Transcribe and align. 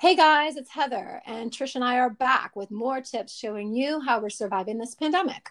Hey 0.00 0.14
guys, 0.14 0.54
it's 0.56 0.70
Heather, 0.70 1.20
and 1.26 1.50
Trish 1.50 1.74
and 1.74 1.82
I 1.82 1.98
are 1.98 2.08
back 2.08 2.54
with 2.54 2.70
more 2.70 3.00
tips 3.00 3.36
showing 3.36 3.74
you 3.74 4.00
how 4.00 4.20
we're 4.20 4.30
surviving 4.30 4.78
this 4.78 4.94
pandemic. 4.94 5.50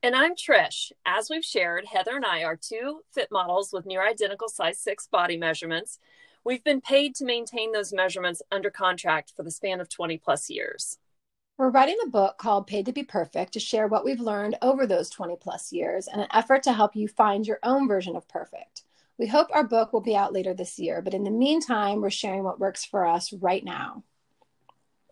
And 0.00 0.14
I'm 0.14 0.36
Trish. 0.36 0.92
As 1.04 1.28
we've 1.28 1.44
shared, 1.44 1.86
Heather 1.86 2.14
and 2.14 2.24
I 2.24 2.44
are 2.44 2.54
two 2.54 3.00
fit 3.10 3.32
models 3.32 3.72
with 3.72 3.84
near 3.84 4.06
identical 4.06 4.48
size 4.48 4.78
6 4.78 5.08
body 5.08 5.36
measurements. 5.36 5.98
We've 6.44 6.62
been 6.62 6.82
paid 6.82 7.16
to 7.16 7.24
maintain 7.24 7.72
those 7.72 7.92
measurements 7.92 8.42
under 8.52 8.70
contract 8.70 9.32
for 9.36 9.42
the 9.42 9.50
span 9.50 9.80
of 9.80 9.88
20 9.88 10.18
plus 10.18 10.48
years. 10.48 10.98
We're 11.58 11.70
writing 11.70 11.98
a 12.04 12.10
book 12.10 12.38
called 12.38 12.68
Paid 12.68 12.86
to 12.86 12.92
Be 12.92 13.02
Perfect 13.02 13.54
to 13.54 13.60
share 13.60 13.88
what 13.88 14.04
we've 14.04 14.20
learned 14.20 14.56
over 14.62 14.86
those 14.86 15.10
20 15.10 15.34
plus 15.40 15.72
years 15.72 16.06
in 16.06 16.20
an 16.20 16.28
effort 16.32 16.62
to 16.62 16.72
help 16.72 16.94
you 16.94 17.08
find 17.08 17.44
your 17.44 17.58
own 17.64 17.88
version 17.88 18.14
of 18.14 18.28
perfect. 18.28 18.84
We 19.16 19.28
hope 19.28 19.48
our 19.52 19.64
book 19.64 19.92
will 19.92 20.00
be 20.00 20.16
out 20.16 20.32
later 20.32 20.54
this 20.54 20.78
year, 20.78 21.00
but 21.00 21.14
in 21.14 21.22
the 21.22 21.30
meantime, 21.30 22.00
we're 22.00 22.10
sharing 22.10 22.42
what 22.42 22.58
works 22.58 22.84
for 22.84 23.06
us 23.06 23.32
right 23.32 23.64
now. 23.64 24.02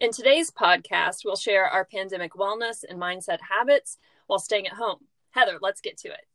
In 0.01 0.11
today's 0.11 0.51
podcast, 0.51 1.25
we'll 1.25 1.37
share 1.37 1.67
our 1.67 1.85
pandemic 1.85 2.33
wellness 2.33 2.83
and 2.89 3.01
mindset 3.01 3.39
habits 3.49 3.99
while 4.27 4.41
staying 4.41 4.67
at 4.67 4.73
home. 4.73 5.07
Heather, 5.31 5.59
let's 5.61 5.81
get 5.81 5.97
to 5.99 6.09
it. 6.09 6.27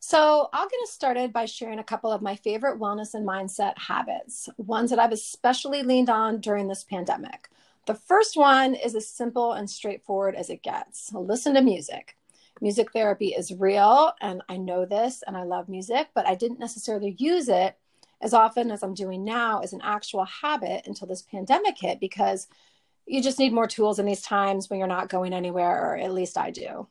So, 0.00 0.48
I'll 0.52 0.68
get 0.68 0.82
us 0.82 0.90
started 0.90 1.32
by 1.32 1.44
sharing 1.44 1.78
a 1.78 1.84
couple 1.84 2.10
of 2.10 2.22
my 2.22 2.34
favorite 2.34 2.80
wellness 2.80 3.14
and 3.14 3.24
mindset 3.26 3.78
habits, 3.78 4.48
ones 4.56 4.90
that 4.90 4.98
I've 4.98 5.12
especially 5.12 5.84
leaned 5.84 6.10
on 6.10 6.40
during 6.40 6.66
this 6.66 6.82
pandemic. 6.82 7.48
The 7.86 7.94
first 7.94 8.36
one 8.36 8.74
is 8.74 8.96
as 8.96 9.06
simple 9.06 9.52
and 9.52 9.70
straightforward 9.70 10.34
as 10.34 10.50
it 10.50 10.64
gets 10.64 11.12
listen 11.14 11.54
to 11.54 11.62
music. 11.62 12.16
Music 12.62 12.92
therapy 12.92 13.30
is 13.30 13.52
real, 13.52 14.12
and 14.20 14.40
I 14.48 14.56
know 14.56 14.86
this, 14.86 15.24
and 15.26 15.36
I 15.36 15.42
love 15.42 15.68
music, 15.68 16.10
but 16.14 16.28
I 16.28 16.36
didn't 16.36 16.60
necessarily 16.60 17.16
use 17.18 17.48
it 17.48 17.76
as 18.20 18.32
often 18.32 18.70
as 18.70 18.84
I'm 18.84 18.94
doing 18.94 19.24
now 19.24 19.58
as 19.58 19.72
an 19.72 19.80
actual 19.82 20.24
habit 20.24 20.86
until 20.86 21.08
this 21.08 21.22
pandemic 21.22 21.76
hit 21.76 21.98
because 21.98 22.46
you 23.04 23.20
just 23.20 23.40
need 23.40 23.52
more 23.52 23.66
tools 23.66 23.98
in 23.98 24.06
these 24.06 24.22
times 24.22 24.70
when 24.70 24.78
you're 24.78 24.86
not 24.86 25.08
going 25.08 25.32
anywhere, 25.32 25.90
or 25.92 25.96
at 25.96 26.14
least 26.14 26.38
I 26.38 26.52
do. 26.52 26.86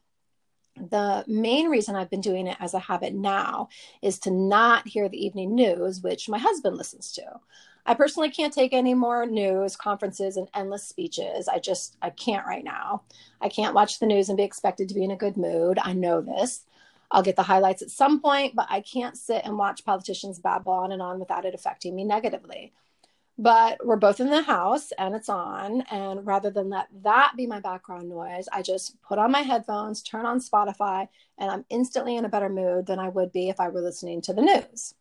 The 0.76 1.24
main 1.26 1.70
reason 1.70 1.96
I've 1.96 2.10
been 2.10 2.20
doing 2.20 2.48
it 2.48 2.58
as 2.60 2.74
a 2.74 2.80
habit 2.80 3.14
now 3.14 3.70
is 4.02 4.20
to 4.20 4.32
not 4.32 4.90
hear 4.90 5.08
the 5.08 5.26
evening 5.26 5.56
news, 5.56 6.02
which 6.02 6.28
my 6.28 6.38
husband 6.38 6.76
listens 6.76 7.14
to. 7.14 7.40
I 7.86 7.94
personally 7.94 8.30
can't 8.30 8.54
take 8.54 8.74
any 8.74 8.94
more 8.94 9.26
news, 9.26 9.76
conferences, 9.76 10.38
and 10.38 10.48
endless 10.54 10.88
speeches. 10.88 11.48
I 11.48 11.60
just, 11.60 11.98
I 12.02 12.12
can't 12.12 12.46
right 12.46 12.64
now. 12.64 13.04
I 13.42 13.50
can't 13.50 13.74
watch 13.74 14.00
the 14.00 14.06
news 14.06 14.30
and 14.30 14.38
be 14.38 14.44
expected 14.44 14.88
to 14.90 14.96
be 14.96 15.04
in 15.04 15.12
a 15.12 15.18
good 15.18 15.38
mood. 15.38 15.80
I 15.82 15.94
know 15.94 16.22
this. 16.22 16.66
I'll 17.10 17.24
get 17.24 17.36
the 17.36 17.44
highlights 17.44 17.82
at 17.82 17.90
some 17.90 18.22
point, 18.22 18.56
but 18.56 18.68
I 18.70 18.82
can't 18.82 19.18
sit 19.18 19.42
and 19.44 19.58
watch 19.58 19.84
politicians 19.84 20.40
babble 20.40 20.74
on 20.74 20.92
and 20.92 21.02
on 21.02 21.20
without 21.20 21.46
it 21.46 21.56
affecting 21.56 21.96
me 21.96 22.04
negatively. 22.04 22.72
But 23.38 23.86
we're 23.86 23.96
both 23.96 24.20
in 24.20 24.30
the 24.30 24.44
house 24.44 24.92
and 24.98 25.16
it's 25.16 25.28
on. 25.28 25.82
And 25.90 26.26
rather 26.26 26.52
than 26.52 26.70
let 26.70 26.88
that 27.04 27.34
be 27.36 27.48
my 27.48 27.60
background 27.60 28.08
noise, 28.08 28.48
I 28.54 28.62
just 28.62 29.02
put 29.02 29.18
on 29.18 29.32
my 29.32 29.42
headphones, 29.42 30.04
turn 30.04 30.26
on 30.26 30.40
Spotify, 30.40 31.08
and 31.38 31.50
I'm 31.50 31.66
instantly 31.70 32.16
in 32.18 32.26
a 32.26 32.30
better 32.30 32.50
mood 32.50 32.86
than 32.86 33.00
I 33.00 33.10
would 33.10 33.32
be 33.32 33.50
if 33.50 33.60
I 33.60 33.70
were 33.70 33.82
listening 33.82 34.22
to 34.22 34.34
the 34.34 34.44
news. 34.44 34.94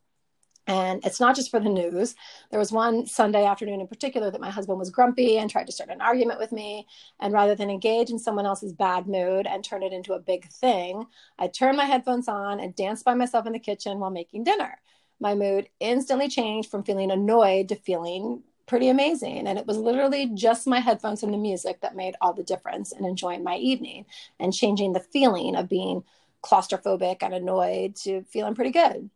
And 0.70 1.04
it's 1.04 1.18
not 1.18 1.34
just 1.34 1.50
for 1.50 1.58
the 1.58 1.68
news. 1.68 2.14
There 2.50 2.60
was 2.60 2.70
one 2.70 3.04
Sunday 3.04 3.44
afternoon 3.44 3.80
in 3.80 3.88
particular 3.88 4.30
that 4.30 4.40
my 4.40 4.50
husband 4.50 4.78
was 4.78 4.88
grumpy 4.88 5.36
and 5.36 5.50
tried 5.50 5.66
to 5.66 5.72
start 5.72 5.90
an 5.90 6.00
argument 6.00 6.38
with 6.38 6.52
me. 6.52 6.86
And 7.18 7.34
rather 7.34 7.56
than 7.56 7.70
engage 7.70 8.10
in 8.10 8.20
someone 8.20 8.46
else's 8.46 8.72
bad 8.72 9.08
mood 9.08 9.48
and 9.48 9.64
turn 9.64 9.82
it 9.82 9.92
into 9.92 10.12
a 10.12 10.20
big 10.20 10.48
thing, 10.48 11.06
I 11.40 11.48
turned 11.48 11.76
my 11.76 11.86
headphones 11.86 12.28
on 12.28 12.60
and 12.60 12.76
danced 12.76 13.04
by 13.04 13.14
myself 13.14 13.48
in 13.48 13.52
the 13.52 13.58
kitchen 13.58 13.98
while 13.98 14.12
making 14.12 14.44
dinner. 14.44 14.78
My 15.18 15.34
mood 15.34 15.68
instantly 15.80 16.28
changed 16.28 16.70
from 16.70 16.84
feeling 16.84 17.10
annoyed 17.10 17.70
to 17.70 17.74
feeling 17.74 18.44
pretty 18.68 18.90
amazing. 18.90 19.48
And 19.48 19.58
it 19.58 19.66
was 19.66 19.76
literally 19.76 20.30
just 20.34 20.68
my 20.68 20.78
headphones 20.78 21.24
and 21.24 21.34
the 21.34 21.38
music 21.38 21.80
that 21.80 21.96
made 21.96 22.14
all 22.20 22.32
the 22.32 22.44
difference 22.44 22.92
in 22.92 23.04
enjoying 23.04 23.42
my 23.42 23.56
evening 23.56 24.06
and 24.38 24.54
changing 24.54 24.92
the 24.92 25.00
feeling 25.00 25.56
of 25.56 25.68
being 25.68 26.04
claustrophobic 26.44 27.16
and 27.22 27.34
annoyed 27.34 27.96
to 27.96 28.22
feeling 28.22 28.54
pretty 28.54 28.70
good. 28.70 29.10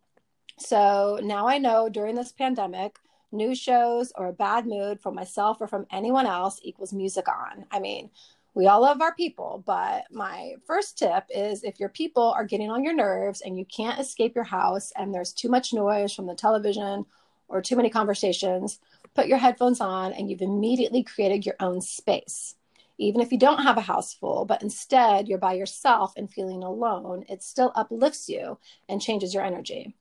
So 0.57 1.19
now 1.21 1.47
I 1.47 1.57
know 1.57 1.89
during 1.89 2.15
this 2.15 2.31
pandemic, 2.31 2.97
news 3.31 3.59
shows 3.59 4.11
or 4.15 4.27
a 4.27 4.33
bad 4.33 4.65
mood 4.65 5.01
from 5.01 5.15
myself 5.15 5.59
or 5.59 5.67
from 5.67 5.85
anyone 5.91 6.25
else 6.25 6.59
equals 6.63 6.93
music 6.93 7.27
on. 7.27 7.65
I 7.71 7.79
mean, 7.79 8.09
we 8.53 8.67
all 8.67 8.81
love 8.81 9.01
our 9.01 9.13
people, 9.13 9.63
but 9.65 10.05
my 10.11 10.53
first 10.65 10.97
tip 10.97 11.25
is 11.29 11.63
if 11.63 11.79
your 11.79 11.89
people 11.89 12.31
are 12.31 12.45
getting 12.45 12.69
on 12.69 12.85
your 12.85 12.93
nerves 12.93 13.41
and 13.41 13.57
you 13.59 13.65
can't 13.65 13.99
escape 13.99 14.33
your 14.33 14.45
house 14.45 14.93
and 14.95 15.13
there's 15.13 15.33
too 15.33 15.49
much 15.49 15.73
noise 15.73 16.13
from 16.13 16.25
the 16.25 16.35
television 16.35 17.05
or 17.49 17.61
too 17.61 17.75
many 17.75 17.89
conversations, 17.89 18.79
put 19.13 19.27
your 19.27 19.37
headphones 19.37 19.81
on 19.81 20.13
and 20.13 20.29
you've 20.29 20.41
immediately 20.41 21.03
created 21.03 21.45
your 21.45 21.55
own 21.59 21.81
space. 21.81 22.55
Even 22.97 23.19
if 23.19 23.33
you 23.33 23.37
don't 23.37 23.63
have 23.63 23.77
a 23.77 23.81
house 23.81 24.13
full, 24.13 24.45
but 24.45 24.63
instead 24.63 25.27
you're 25.27 25.37
by 25.37 25.51
yourself 25.51 26.13
and 26.15 26.31
feeling 26.31 26.63
alone, 26.63 27.25
it 27.27 27.43
still 27.43 27.73
uplifts 27.75 28.29
you 28.29 28.57
and 28.87 29.01
changes 29.01 29.33
your 29.33 29.43
energy. 29.43 29.93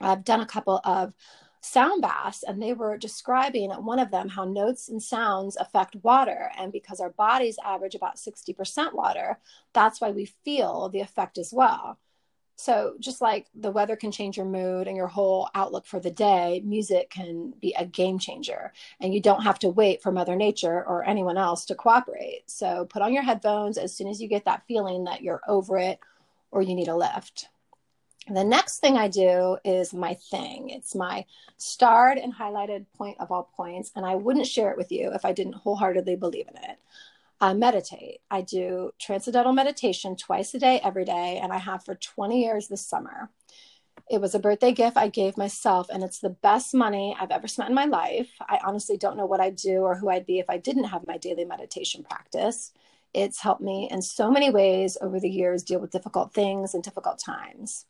I've 0.00 0.24
done 0.24 0.40
a 0.40 0.46
couple 0.46 0.80
of 0.84 1.14
sound 1.64 2.02
baths 2.02 2.42
and 2.42 2.60
they 2.60 2.74
were 2.74 2.98
describing 2.98 3.72
at 3.72 3.82
one 3.82 3.98
of 3.98 4.10
them 4.10 4.28
how 4.28 4.44
notes 4.44 4.90
and 4.90 5.02
sounds 5.02 5.56
affect 5.56 5.96
water. 6.02 6.50
And 6.58 6.70
because 6.70 7.00
our 7.00 7.10
bodies 7.10 7.56
average 7.64 7.94
about 7.94 8.16
60% 8.16 8.92
water 8.92 9.38
that's 9.72 10.00
why 10.00 10.10
we 10.10 10.26
feel 10.44 10.88
the 10.90 11.00
effect 11.00 11.38
as 11.38 11.52
well. 11.52 11.98
So 12.56 12.94
just 13.00 13.20
like 13.20 13.46
the 13.54 13.72
weather 13.72 13.96
can 13.96 14.12
change 14.12 14.36
your 14.36 14.46
mood 14.46 14.86
and 14.86 14.96
your 14.96 15.08
whole 15.08 15.48
outlook 15.54 15.86
for 15.86 15.98
the 15.98 16.10
day 16.10 16.62
music 16.64 17.10
can 17.10 17.52
be 17.60 17.74
a 17.76 17.84
game 17.84 18.18
changer. 18.18 18.72
And 19.00 19.12
you 19.12 19.20
don't 19.20 19.42
have 19.42 19.58
to 19.60 19.68
wait 19.70 20.02
for 20.02 20.12
mother 20.12 20.36
nature 20.36 20.84
or 20.84 21.04
anyone 21.04 21.36
else 21.36 21.64
to 21.66 21.74
cooperate. 21.74 22.42
So 22.46 22.86
put 22.88 23.02
on 23.02 23.12
your 23.12 23.24
headphones 23.24 23.76
as 23.76 23.96
soon 23.96 24.06
as 24.06 24.20
you 24.20 24.28
get 24.28 24.44
that 24.44 24.62
feeling 24.68 25.04
that 25.04 25.22
you're 25.22 25.42
over 25.48 25.78
it 25.78 25.98
or 26.52 26.62
you 26.62 26.74
need 26.74 26.88
a 26.88 26.96
lift 26.96 27.48
the 28.30 28.44
next 28.44 28.78
thing 28.78 28.96
I 28.96 29.08
do 29.08 29.58
is 29.64 29.92
my 29.92 30.14
thing. 30.14 30.70
It's 30.70 30.94
my 30.94 31.26
starred 31.56 32.18
and 32.18 32.34
highlighted 32.34 32.86
point 32.96 33.18
of 33.20 33.30
all 33.30 33.50
points, 33.56 33.92
and 33.94 34.06
I 34.06 34.14
wouldn't 34.14 34.46
share 34.46 34.70
it 34.70 34.78
with 34.78 34.90
you 34.90 35.12
if 35.12 35.24
I 35.24 35.32
didn't 35.32 35.54
wholeheartedly 35.54 36.16
believe 36.16 36.48
in 36.48 36.56
it. 36.56 36.78
I 37.40 37.52
meditate. 37.52 38.20
I 38.30 38.40
do 38.40 38.92
transcendental 38.98 39.52
meditation 39.52 40.16
twice 40.16 40.54
a 40.54 40.58
day, 40.58 40.80
every 40.82 41.04
day, 41.04 41.38
and 41.42 41.52
I 41.52 41.58
have 41.58 41.84
for 41.84 41.94
20 41.94 42.42
years 42.42 42.68
this 42.68 42.86
summer. 42.86 43.30
It 44.10 44.20
was 44.20 44.34
a 44.34 44.38
birthday 44.38 44.72
gift 44.72 44.96
I 44.96 45.08
gave 45.08 45.36
myself, 45.36 45.88
and 45.90 46.02
it's 46.02 46.20
the 46.20 46.30
best 46.30 46.74
money 46.74 47.16
I've 47.18 47.30
ever 47.30 47.48
spent 47.48 47.68
in 47.68 47.74
my 47.74 47.86
life. 47.86 48.30
I 48.40 48.58
honestly 48.64 48.96
don't 48.96 49.16
know 49.16 49.26
what 49.26 49.40
I'd 49.40 49.56
do 49.56 49.82
or 49.82 49.96
who 49.96 50.08
I'd 50.08 50.26
be 50.26 50.38
if 50.38 50.48
I 50.48 50.58
didn't 50.58 50.84
have 50.84 51.06
my 51.06 51.18
daily 51.18 51.44
meditation 51.44 52.04
practice. 52.04 52.72
It's 53.12 53.40
helped 53.40 53.62
me 53.62 53.88
in 53.90 54.02
so 54.02 54.30
many 54.30 54.50
ways 54.50 54.96
over 55.00 55.20
the 55.20 55.30
years 55.30 55.62
deal 55.62 55.80
with 55.80 55.92
difficult 55.92 56.32
things 56.32 56.74
and 56.74 56.82
difficult 56.82 57.18
times. 57.18 57.86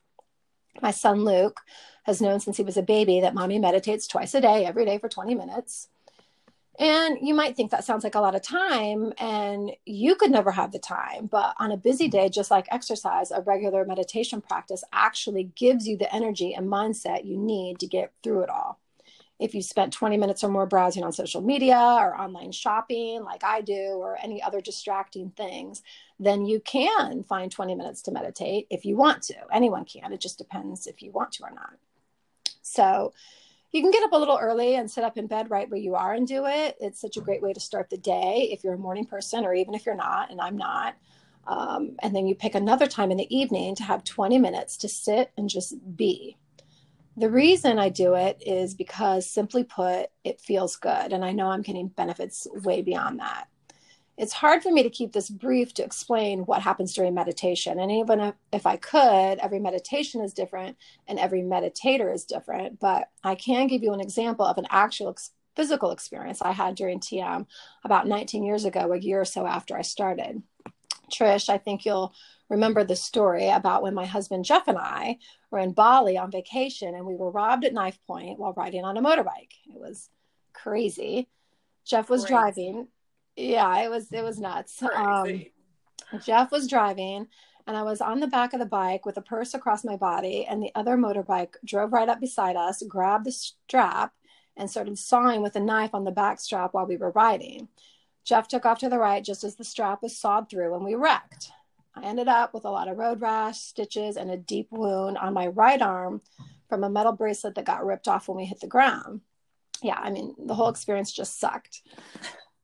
My 0.82 0.90
son 0.90 1.24
Luke 1.24 1.60
has 2.04 2.20
known 2.20 2.40
since 2.40 2.56
he 2.56 2.62
was 2.62 2.76
a 2.76 2.82
baby 2.82 3.20
that 3.20 3.34
mommy 3.34 3.58
meditates 3.58 4.06
twice 4.06 4.34
a 4.34 4.40
day, 4.40 4.64
every 4.64 4.84
day 4.84 4.98
for 4.98 5.08
20 5.08 5.34
minutes. 5.34 5.88
And 6.78 7.18
you 7.22 7.34
might 7.34 7.56
think 7.56 7.70
that 7.70 7.84
sounds 7.84 8.02
like 8.02 8.16
a 8.16 8.20
lot 8.20 8.34
of 8.34 8.42
time, 8.42 9.12
and 9.18 9.70
you 9.86 10.16
could 10.16 10.32
never 10.32 10.50
have 10.50 10.72
the 10.72 10.80
time. 10.80 11.26
But 11.26 11.54
on 11.60 11.70
a 11.70 11.76
busy 11.76 12.08
day, 12.08 12.28
just 12.28 12.50
like 12.50 12.66
exercise, 12.70 13.30
a 13.30 13.42
regular 13.42 13.84
meditation 13.84 14.40
practice 14.40 14.82
actually 14.92 15.44
gives 15.54 15.86
you 15.86 15.96
the 15.96 16.12
energy 16.12 16.52
and 16.52 16.66
mindset 16.66 17.24
you 17.24 17.38
need 17.38 17.78
to 17.78 17.86
get 17.86 18.12
through 18.22 18.42
it 18.42 18.50
all 18.50 18.80
if 19.40 19.54
you 19.54 19.62
spent 19.62 19.92
20 19.92 20.16
minutes 20.16 20.44
or 20.44 20.48
more 20.48 20.66
browsing 20.66 21.02
on 21.02 21.12
social 21.12 21.40
media 21.40 21.76
or 21.76 22.18
online 22.18 22.52
shopping, 22.52 23.22
like 23.24 23.42
I 23.42 23.60
do, 23.60 23.96
or 23.98 24.16
any 24.22 24.42
other 24.42 24.60
distracting 24.60 25.30
things, 25.30 25.82
then 26.20 26.46
you 26.46 26.60
can 26.60 27.24
find 27.24 27.50
20 27.50 27.74
minutes 27.74 28.02
to 28.02 28.12
meditate 28.12 28.66
if 28.70 28.84
you 28.84 28.96
want 28.96 29.22
to. 29.24 29.34
Anyone 29.52 29.84
can. 29.84 30.12
It 30.12 30.20
just 30.20 30.38
depends 30.38 30.86
if 30.86 31.02
you 31.02 31.10
want 31.10 31.32
to 31.32 31.44
or 31.44 31.50
not. 31.50 31.74
So, 32.62 33.12
you 33.72 33.82
can 33.82 33.90
get 33.90 34.04
up 34.04 34.12
a 34.12 34.16
little 34.16 34.38
early 34.40 34.76
and 34.76 34.88
sit 34.88 35.02
up 35.02 35.18
in 35.18 35.26
bed 35.26 35.50
right 35.50 35.68
where 35.68 35.80
you 35.80 35.96
are 35.96 36.14
and 36.14 36.28
do 36.28 36.46
it. 36.46 36.76
It's 36.80 37.00
such 37.00 37.16
a 37.16 37.20
great 37.20 37.42
way 37.42 37.52
to 37.52 37.58
start 37.58 37.90
the 37.90 37.98
day 37.98 38.48
if 38.52 38.62
you're 38.62 38.74
a 38.74 38.78
morning 38.78 39.04
person, 39.04 39.44
or 39.44 39.52
even 39.52 39.74
if 39.74 39.84
you're 39.84 39.96
not, 39.96 40.30
and 40.30 40.40
I'm 40.40 40.56
not. 40.56 40.94
Um, 41.48 41.96
and 42.00 42.14
then 42.14 42.28
you 42.28 42.36
pick 42.36 42.54
another 42.54 42.86
time 42.86 43.10
in 43.10 43.16
the 43.16 43.36
evening 43.36 43.74
to 43.74 43.82
have 43.82 44.04
20 44.04 44.38
minutes 44.38 44.76
to 44.78 44.88
sit 44.88 45.32
and 45.36 45.48
just 45.48 45.74
be 45.96 46.36
the 47.16 47.30
reason 47.30 47.78
I 47.78 47.90
do 47.90 48.14
it 48.14 48.42
is 48.44 48.74
because, 48.74 49.28
simply 49.30 49.64
put, 49.64 50.06
it 50.24 50.40
feels 50.40 50.76
good. 50.76 51.12
And 51.12 51.24
I 51.24 51.32
know 51.32 51.48
I'm 51.48 51.62
getting 51.62 51.88
benefits 51.88 52.46
way 52.52 52.82
beyond 52.82 53.20
that. 53.20 53.46
It's 54.16 54.32
hard 54.32 54.62
for 54.62 54.70
me 54.70 54.82
to 54.84 54.90
keep 54.90 55.12
this 55.12 55.28
brief 55.28 55.74
to 55.74 55.84
explain 55.84 56.40
what 56.40 56.62
happens 56.62 56.94
during 56.94 57.14
meditation. 57.14 57.80
And 57.80 57.90
even 57.90 58.32
if 58.52 58.64
I 58.64 58.76
could, 58.76 59.38
every 59.38 59.58
meditation 59.58 60.22
is 60.22 60.32
different 60.32 60.76
and 61.08 61.18
every 61.18 61.42
meditator 61.42 62.12
is 62.12 62.24
different. 62.24 62.78
But 62.78 63.08
I 63.24 63.34
can 63.34 63.66
give 63.66 63.82
you 63.82 63.92
an 63.92 64.00
example 64.00 64.46
of 64.46 64.58
an 64.58 64.66
actual 64.70 65.10
ex- 65.10 65.32
physical 65.56 65.90
experience 65.90 66.42
I 66.42 66.52
had 66.52 66.74
during 66.76 67.00
TM 67.00 67.46
about 67.84 68.06
19 68.06 68.44
years 68.44 68.64
ago, 68.64 68.92
a 68.92 68.98
year 68.98 69.20
or 69.20 69.24
so 69.24 69.46
after 69.46 69.76
I 69.76 69.82
started. 69.82 70.42
Trish, 71.12 71.48
I 71.48 71.58
think 71.58 71.84
you'll 71.84 72.14
remember 72.54 72.84
the 72.84 72.96
story 72.96 73.48
about 73.48 73.82
when 73.82 73.94
my 73.94 74.06
husband 74.06 74.44
Jeff 74.44 74.68
and 74.68 74.78
I 74.78 75.18
were 75.50 75.58
in 75.58 75.72
Bali 75.72 76.16
on 76.16 76.30
vacation 76.30 76.94
and 76.94 77.06
we 77.06 77.14
were 77.14 77.30
robbed 77.30 77.64
at 77.64 77.74
knife 77.74 77.98
point 78.06 78.38
while 78.38 78.52
riding 78.54 78.84
on 78.84 78.96
a 78.96 79.02
motorbike. 79.02 79.52
It 79.66 79.78
was 79.78 80.08
crazy. 80.52 81.28
Jeff 81.84 82.08
was 82.08 82.22
Crazy. 82.22 82.32
driving. 82.32 82.88
Yeah, 83.36 83.82
it 83.82 83.90
was 83.90 84.12
it 84.12 84.22
was 84.22 84.38
nuts. 84.38 84.82
Um, 84.82 85.44
Jeff 86.24 86.50
was 86.50 86.68
driving 86.68 87.28
and 87.66 87.76
I 87.76 87.82
was 87.82 88.00
on 88.00 88.20
the 88.20 88.26
back 88.26 88.52
of 88.52 88.60
the 88.60 88.66
bike 88.66 89.06
with 89.06 89.16
a 89.16 89.22
purse 89.22 89.54
across 89.54 89.84
my 89.84 89.96
body, 89.96 90.44
and 90.44 90.62
the 90.62 90.70
other 90.74 90.96
motorbike 90.96 91.54
drove 91.64 91.94
right 91.94 92.08
up 92.08 92.20
beside 92.20 92.56
us, 92.56 92.82
grabbed 92.86 93.24
the 93.24 93.32
strap, 93.32 94.12
and 94.56 94.70
started 94.70 94.98
sawing 94.98 95.42
with 95.42 95.56
a 95.56 95.60
knife 95.60 95.94
on 95.94 96.04
the 96.04 96.10
back 96.10 96.40
strap 96.40 96.74
while 96.74 96.86
we 96.86 96.98
were 96.98 97.10
riding. 97.12 97.68
Jeff 98.22 98.48
took 98.48 98.64
off 98.64 98.78
to 98.78 98.88
the 98.88 98.98
right 98.98 99.24
just 99.24 99.44
as 99.44 99.56
the 99.56 99.64
strap 99.64 100.02
was 100.02 100.16
sawed 100.16 100.48
through 100.48 100.74
and 100.74 100.84
we 100.84 100.94
wrecked. 100.94 101.50
I 101.96 102.02
ended 102.02 102.28
up 102.28 102.54
with 102.54 102.64
a 102.64 102.70
lot 102.70 102.88
of 102.88 102.98
road 102.98 103.20
rash, 103.20 103.58
stitches, 103.58 104.16
and 104.16 104.30
a 104.30 104.36
deep 104.36 104.68
wound 104.70 105.16
on 105.18 105.34
my 105.34 105.46
right 105.48 105.80
arm 105.80 106.22
from 106.68 106.84
a 106.84 106.90
metal 106.90 107.12
bracelet 107.12 107.54
that 107.54 107.64
got 107.64 107.84
ripped 107.84 108.08
off 108.08 108.28
when 108.28 108.36
we 108.36 108.44
hit 108.44 108.60
the 108.60 108.66
ground. 108.66 109.20
Yeah, 109.82 109.98
I 110.00 110.10
mean, 110.10 110.34
the 110.38 110.54
whole 110.54 110.68
experience 110.68 111.12
just 111.12 111.38
sucked. 111.38 111.82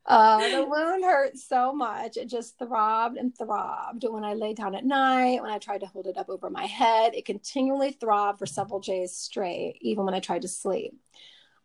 Uh, 0.07 0.39
the 0.49 0.65
wound 0.69 1.05
hurt 1.05 1.37
so 1.37 1.73
much. 1.73 2.17
It 2.17 2.29
just 2.29 2.59
throbbed 2.59 3.19
and 3.19 3.37
throbbed. 3.37 4.05
When 4.09 4.25
I 4.25 4.35
lay 4.35 4.55
down 4.55 4.75
at 4.75 4.85
night, 4.85 5.43
when 5.43 5.51
I 5.51 5.59
tried 5.59 5.81
to 5.81 5.87
hold 5.87 6.07
it 6.07 6.17
up 6.17 6.29
over 6.29 6.51
my 6.51 6.67
head, 6.67 7.15
it 7.15 7.25
continually 7.25 7.93
throbbed 7.93 8.39
for 8.39 8.47
several 8.47 8.81
days 8.81 9.15
straight, 9.15 9.77
even 9.81 10.05
when 10.05 10.15
I 10.15 10.21
tried 10.21 10.43
to 10.43 10.49
sleep. 10.49 10.99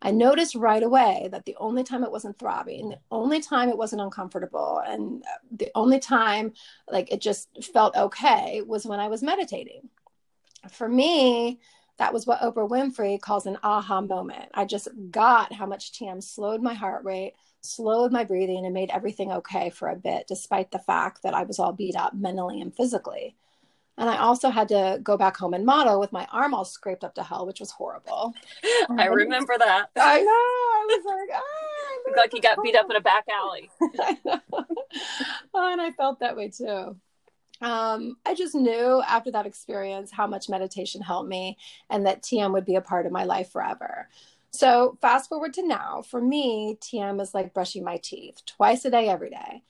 I 0.02 0.10
noticed 0.10 0.54
right 0.54 0.82
away 0.82 1.28
that 1.32 1.46
the 1.46 1.56
only 1.58 1.82
time 1.82 2.04
it 2.04 2.10
wasn't 2.10 2.38
throbbing, 2.38 2.90
the 2.90 2.98
only 3.10 3.40
time 3.40 3.68
it 3.68 3.78
wasn't 3.78 4.02
uncomfortable, 4.02 4.82
and 4.86 5.22
uh, 5.22 5.38
the 5.50 5.70
only 5.74 5.98
time 5.98 6.52
like 6.90 7.10
it 7.10 7.20
just 7.20 7.48
felt 7.72 7.96
okay 7.96 8.62
was 8.62 8.84
when 8.84 9.00
I 9.00 9.08
was 9.08 9.22
meditating. 9.22 9.88
For 10.70 10.88
me, 10.88 11.60
that 11.98 12.12
was 12.12 12.26
what 12.26 12.40
Oprah 12.40 12.68
Winfrey 12.68 13.20
calls 13.20 13.46
an 13.46 13.58
aha 13.62 14.02
moment. 14.02 14.50
I 14.52 14.66
just 14.66 14.88
got 15.10 15.52
how 15.52 15.66
much 15.66 15.92
TM 15.92 16.22
slowed 16.22 16.62
my 16.62 16.74
heart 16.74 17.04
rate, 17.04 17.34
slowed 17.62 18.12
my 18.12 18.24
breathing 18.24 18.64
and 18.66 18.74
made 18.74 18.90
everything 18.90 19.32
okay 19.32 19.70
for 19.70 19.88
a 19.88 19.96
bit, 19.96 20.26
despite 20.26 20.70
the 20.70 20.78
fact 20.78 21.22
that 21.22 21.34
I 21.34 21.44
was 21.44 21.58
all 21.58 21.72
beat 21.72 21.96
up 21.96 22.14
mentally 22.14 22.60
and 22.60 22.74
physically. 22.74 23.36
And 23.98 24.10
I 24.10 24.18
also 24.18 24.50
had 24.50 24.68
to 24.68 25.00
go 25.02 25.16
back 25.16 25.36
home 25.36 25.54
and 25.54 25.64
model 25.64 25.98
with 25.98 26.12
my 26.12 26.26
arm 26.30 26.52
all 26.52 26.64
scraped 26.64 27.02
up 27.02 27.14
to 27.14 27.22
hell, 27.22 27.46
which 27.46 27.60
was 27.60 27.70
horrible. 27.70 28.34
I 28.90 29.06
remember 29.06 29.54
that. 29.58 29.88
I 29.96 30.20
know. 30.20 30.30
I 30.30 30.86
was 30.88 31.04
like, 31.06 31.40
ah, 31.40 32.20
like 32.20 32.34
you 32.34 32.42
got 32.42 32.62
beat 32.62 32.76
up 32.76 32.90
in 32.90 32.96
a 32.96 33.00
back 33.00 33.24
alley. 33.28 33.70
I 34.00 34.18
know. 34.24 34.40
Oh, 35.54 35.72
and 35.72 35.80
I 35.80 35.92
felt 35.92 36.20
that 36.20 36.36
way 36.36 36.48
too. 36.48 36.96
Um, 37.62 38.18
I 38.26 38.34
just 38.34 38.54
knew 38.54 39.02
after 39.06 39.30
that 39.30 39.46
experience 39.46 40.10
how 40.10 40.26
much 40.26 40.50
meditation 40.50 41.00
helped 41.00 41.28
me 41.30 41.56
and 41.88 42.06
that 42.06 42.22
TM 42.22 42.52
would 42.52 42.66
be 42.66 42.74
a 42.74 42.82
part 42.82 43.06
of 43.06 43.12
my 43.12 43.24
life 43.24 43.50
forever. 43.50 44.08
So, 44.50 44.96
fast 45.00 45.28
forward 45.28 45.54
to 45.54 45.66
now, 45.66 46.02
for 46.02 46.20
me, 46.20 46.78
TM 46.80 47.20
is 47.20 47.34
like 47.34 47.54
brushing 47.54 47.84
my 47.84 47.98
teeth 47.98 48.42
twice 48.46 48.84
a 48.84 48.90
day, 48.90 49.08
every 49.08 49.30
day. 49.30 49.62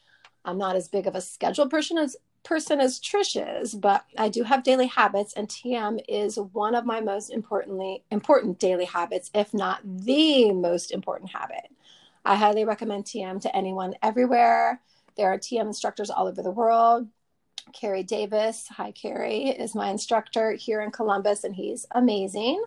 I'm 0.45 0.59
not 0.59 0.77
as 0.77 0.89
big 0.89 1.07
of 1.07 1.15
a 1.17 1.21
scheduled 1.21 1.71
person 1.71 1.99
as 1.99 2.17
person 2.47 2.81
as 2.81 3.01
Trish 3.01 3.61
is, 3.61 3.75
but 3.75 4.05
I 4.17 4.29
do 4.29 4.45
have 4.45 4.63
daily 4.63 4.87
habits, 4.87 5.35
and 5.35 5.49
TM 5.49 6.01
is 6.09 6.39
one 6.39 6.75
of 6.75 6.87
my 6.87 7.01
most 7.01 7.31
importantly 7.31 8.05
important 8.11 8.59
daily 8.59 8.85
habits, 8.85 9.31
if 9.35 9.53
not 9.53 9.81
the 9.85 10.53
most 10.53 10.93
important 10.93 11.31
habit. 11.33 11.69
I 12.25 12.37
highly 12.37 12.65
recommend 12.65 13.05
TM 13.05 13.43
to 13.43 13.55
anyone 13.55 13.95
everywhere. 14.03 14.81
There 15.17 15.29
are 15.29 15.39
TM 15.39 15.67
instructors 15.67 16.09
all 16.11 16.29
over 16.29 16.43
the 16.43 16.51
world. 16.51 17.09
Carrie 17.73 18.05
Davis, 18.05 18.67
hi 18.69 18.93
Carrie, 18.93 19.49
is 19.49 19.75
my 19.75 19.91
instructor 19.91 20.53
here 20.53 20.81
in 20.81 20.93
Columbus, 20.93 21.43
and 21.43 21.55
he's 21.55 21.85
amazing 21.91 22.65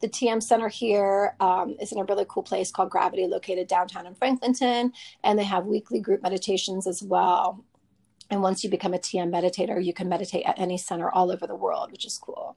the 0.00 0.08
TM 0.08 0.42
Center 0.42 0.68
here 0.68 1.34
um, 1.40 1.76
is 1.80 1.92
in 1.92 1.98
a 1.98 2.04
really 2.04 2.24
cool 2.28 2.42
place 2.42 2.70
called 2.70 2.90
Gravity, 2.90 3.26
located 3.26 3.68
downtown 3.68 4.06
in 4.06 4.14
Franklinton, 4.14 4.92
and 5.22 5.38
they 5.38 5.44
have 5.44 5.66
weekly 5.66 6.00
group 6.00 6.22
meditations 6.22 6.86
as 6.86 7.02
well. 7.02 7.62
And 8.30 8.42
once 8.42 8.62
you 8.62 8.70
become 8.70 8.94
a 8.94 8.98
TM 8.98 9.30
meditator, 9.30 9.84
you 9.84 9.92
can 9.92 10.08
meditate 10.08 10.44
at 10.46 10.58
any 10.58 10.78
center 10.78 11.10
all 11.10 11.30
over 11.32 11.46
the 11.46 11.54
world, 11.54 11.90
which 11.90 12.06
is 12.06 12.16
cool. 12.16 12.56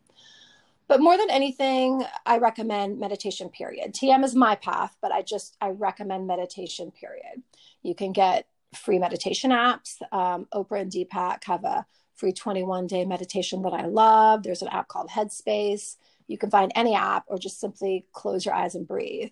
But 0.87 1.01
more 1.01 1.17
than 1.17 1.31
anything, 1.31 2.03
I 2.25 2.37
recommend 2.37 2.99
meditation, 2.99 3.49
period. 3.49 3.93
TM 3.93 4.23
is 4.23 4.35
my 4.35 4.55
path, 4.55 4.95
but 5.01 5.11
I 5.11 5.21
just, 5.21 5.55
I 5.61 5.69
recommend 5.69 6.27
meditation, 6.27 6.91
period. 6.91 7.41
You 7.81 7.95
can 7.95 8.11
get 8.11 8.47
free 8.75 8.99
meditation 8.99 9.51
apps. 9.51 10.01
Um, 10.11 10.47
Oprah 10.53 10.81
and 10.81 10.91
Deepak 10.91 11.43
have 11.45 11.63
a 11.63 11.85
free 12.15 12.33
21 12.33 12.87
day 12.87 13.05
meditation 13.05 13.61
that 13.63 13.73
I 13.73 13.85
love. 13.85 14.43
There's 14.43 14.61
an 14.61 14.67
app 14.67 14.87
called 14.87 15.09
Headspace. 15.09 15.95
You 16.27 16.37
can 16.37 16.49
find 16.49 16.71
any 16.75 16.95
app 16.95 17.23
or 17.27 17.37
just 17.37 17.59
simply 17.59 18.05
close 18.11 18.45
your 18.45 18.53
eyes 18.53 18.75
and 18.75 18.87
breathe. 18.87 19.31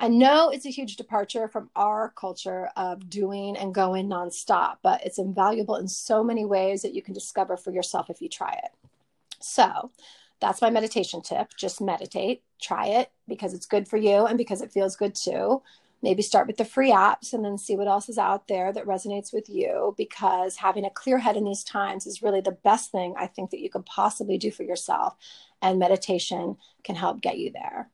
I 0.00 0.08
know 0.08 0.50
it's 0.50 0.66
a 0.66 0.70
huge 0.70 0.96
departure 0.96 1.48
from 1.48 1.70
our 1.74 2.10
culture 2.10 2.70
of 2.76 3.10
doing 3.10 3.56
and 3.56 3.74
going 3.74 4.08
nonstop, 4.08 4.76
but 4.82 5.04
it's 5.04 5.18
invaluable 5.18 5.76
in 5.76 5.88
so 5.88 6.22
many 6.22 6.44
ways 6.44 6.82
that 6.82 6.94
you 6.94 7.02
can 7.02 7.14
discover 7.14 7.56
for 7.56 7.72
yourself 7.72 8.08
if 8.08 8.22
you 8.22 8.28
try 8.28 8.52
it. 8.52 8.70
So, 9.40 9.90
that's 10.40 10.62
my 10.62 10.70
meditation 10.70 11.20
tip. 11.20 11.48
Just 11.56 11.80
meditate, 11.80 12.42
try 12.60 12.86
it 12.86 13.10
because 13.26 13.54
it's 13.54 13.66
good 13.66 13.88
for 13.88 13.96
you 13.96 14.26
and 14.26 14.38
because 14.38 14.62
it 14.62 14.72
feels 14.72 14.94
good 14.94 15.16
too 15.16 15.62
maybe 16.02 16.22
start 16.22 16.46
with 16.46 16.56
the 16.56 16.64
free 16.64 16.90
apps 16.90 17.32
and 17.32 17.44
then 17.44 17.58
see 17.58 17.76
what 17.76 17.88
else 17.88 18.08
is 18.08 18.18
out 18.18 18.48
there 18.48 18.72
that 18.72 18.86
resonates 18.86 19.32
with 19.32 19.48
you 19.48 19.94
because 19.96 20.56
having 20.56 20.84
a 20.84 20.90
clear 20.90 21.18
head 21.18 21.36
in 21.36 21.44
these 21.44 21.64
times 21.64 22.06
is 22.06 22.22
really 22.22 22.40
the 22.40 22.52
best 22.52 22.92
thing 22.92 23.14
I 23.16 23.26
think 23.26 23.50
that 23.50 23.60
you 23.60 23.70
could 23.70 23.86
possibly 23.86 24.38
do 24.38 24.50
for 24.50 24.62
yourself. 24.62 25.16
And 25.60 25.78
meditation 25.78 26.56
can 26.84 26.94
help 26.94 27.20
get 27.20 27.38
you 27.38 27.50
there. 27.52 27.90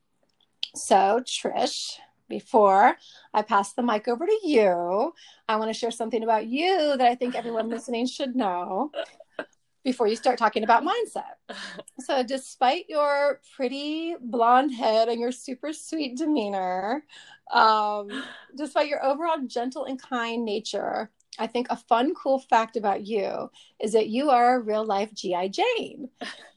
So, 0.75 1.23
Trish, 1.25 1.99
before 2.29 2.97
I 3.33 3.43
pass 3.43 3.73
the 3.75 3.83
mic 3.83 4.09
over 4.09 4.27
to 4.27 4.39
you, 4.43 5.15
I 5.49 5.57
want 5.57 5.69
to 5.71 5.79
share 5.79 5.93
something 5.93 6.23
about 6.23 6.47
you 6.47 6.97
that 6.97 7.07
I 7.07 7.15
think 7.15 7.37
everyone 7.37 7.71
listening 7.71 8.07
should 8.07 8.35
know 8.35 8.91
before 9.85 10.09
you 10.09 10.17
start 10.17 10.39
talking 10.39 10.65
about 10.65 10.83
mindset. 10.83 11.55
So, 12.01 12.25
despite 12.25 12.87
your 12.89 13.41
pretty 13.55 14.17
blonde 14.21 14.75
head 14.75 15.09
and 15.09 15.21
your 15.21 15.31
super 15.31 15.73
sweet 15.73 16.17
demeanor, 16.17 17.05
um, 17.53 18.25
despite 18.57 18.89
your 18.89 19.05
overall 19.05 19.39
gentle 19.47 19.85
and 19.85 20.01
kind 20.01 20.45
nature, 20.45 21.11
I 21.39 21.47
think 21.47 21.69
a 21.71 21.77
fun, 21.77 22.15
cool 22.15 22.41
fact 22.41 22.77
about 22.77 23.07
you 23.07 23.51
is 23.81 23.93
that 23.93 24.09
you 24.09 24.31
are 24.31 24.57
a 24.57 24.61
real 24.61 24.85
life 24.85 25.15
G.I. 25.15 25.49
Jane. 25.49 26.09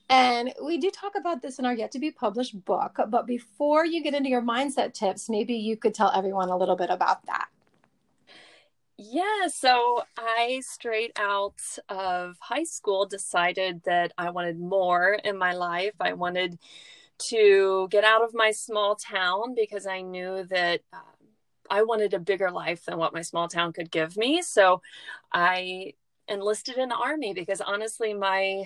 And 0.10 0.54
we 0.64 0.78
do 0.78 0.90
talk 0.90 1.14
about 1.18 1.42
this 1.42 1.60
in 1.60 1.66
our 1.66 1.74
yet 1.74 1.92
to 1.92 2.00
be 2.00 2.12
published 2.12 2.64
book. 2.64 2.98
But 3.10 3.28
before 3.28 3.86
you 3.86 4.02
get 4.02 4.14
into 4.14 4.30
your 4.30 4.42
mindset 4.42 4.94
tips, 4.94 5.30
maybe 5.30 5.56
you 5.56 5.76
could 5.76 5.94
tell 5.94 6.12
everyone 6.16 6.50
a 6.50 6.58
little 6.58 6.78
bit 6.78 6.90
about 6.90 7.26
that. 7.26 7.48
Yeah, 8.98 9.48
so 9.48 10.04
I 10.18 10.62
straight 10.66 11.12
out 11.18 11.62
of 11.88 12.38
high 12.40 12.64
school 12.64 13.06
decided 13.06 13.84
that 13.84 14.12
I 14.18 14.32
wanted 14.32 14.60
more 14.60 15.14
in 15.24 15.38
my 15.38 15.54
life. 15.54 15.94
I 16.00 16.14
wanted 16.14 16.58
to 17.30 17.88
get 17.92 18.04
out 18.04 18.24
of 18.24 18.34
my 18.34 18.52
small 18.52 18.96
town 18.96 19.54
because 19.56 19.86
I 19.86 20.02
knew 20.02 20.46
that 20.46 20.82
uh, 20.92 20.98
I 21.70 21.84
wanted 21.84 22.14
a 22.14 22.20
bigger 22.20 22.50
life 22.50 22.86
than 22.86 22.98
what 22.98 23.14
my 23.14 23.22
small 23.22 23.48
town 23.48 23.74
could 23.74 23.92
give 23.92 24.18
me. 24.18 24.42
So 24.42 24.82
I 25.32 25.94
enlisted 26.28 26.78
in 26.78 26.90
the 26.90 26.96
army 26.96 27.34
because 27.34 27.62
honestly, 27.62 28.14
my 28.14 28.66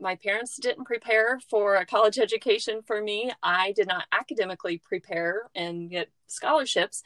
my 0.00 0.16
parents 0.16 0.56
didn't 0.56 0.84
prepare 0.84 1.40
for 1.48 1.76
a 1.76 1.86
college 1.86 2.18
education 2.18 2.82
for 2.82 3.00
me. 3.00 3.32
I 3.42 3.72
did 3.72 3.88
not 3.88 4.04
academically 4.12 4.78
prepare 4.78 5.48
and 5.54 5.90
get 5.90 6.10
scholarships. 6.26 7.02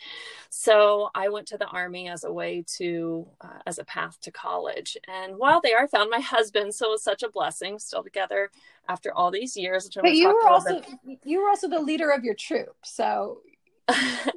So 0.51 1.11
I 1.15 1.29
went 1.29 1.47
to 1.49 1.59
the 1.59 1.67
Army 1.67 2.09
as 2.09 2.25
a 2.25 2.33
way 2.33 2.65
to, 2.79 3.27
uh, 3.41 3.61
as 3.67 3.79
a 3.79 3.85
path 3.85 4.21
to 4.23 4.31
college. 4.31 4.97
And 5.09 5.37
while 5.39 5.61
there, 5.61 5.81
I 5.81 5.87
found 5.87 6.11
my 6.11 6.21
husband. 6.21 6.75
So 6.75 6.89
it 6.89 6.91
was 6.93 7.05
such 7.05 7.23
a 7.23 7.31
blessing, 7.31 7.79
still 7.79 8.03
together 8.03 8.51
after 8.89 9.15
all 9.15 9.31
these 9.31 9.57
years. 9.57 9.89
But 9.95 10.15
you 10.15 10.29
were 10.29 10.49
also, 10.49 10.81
bit... 10.81 11.19
you 11.25 11.43
were 11.43 11.49
also 11.49 11.69
the 11.69 11.81
leader 11.81 12.11
of 12.11 12.25
your 12.25 12.35
troop. 12.35 12.77
So, 12.83 13.41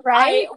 right? 0.04 0.48
I, 0.52 0.56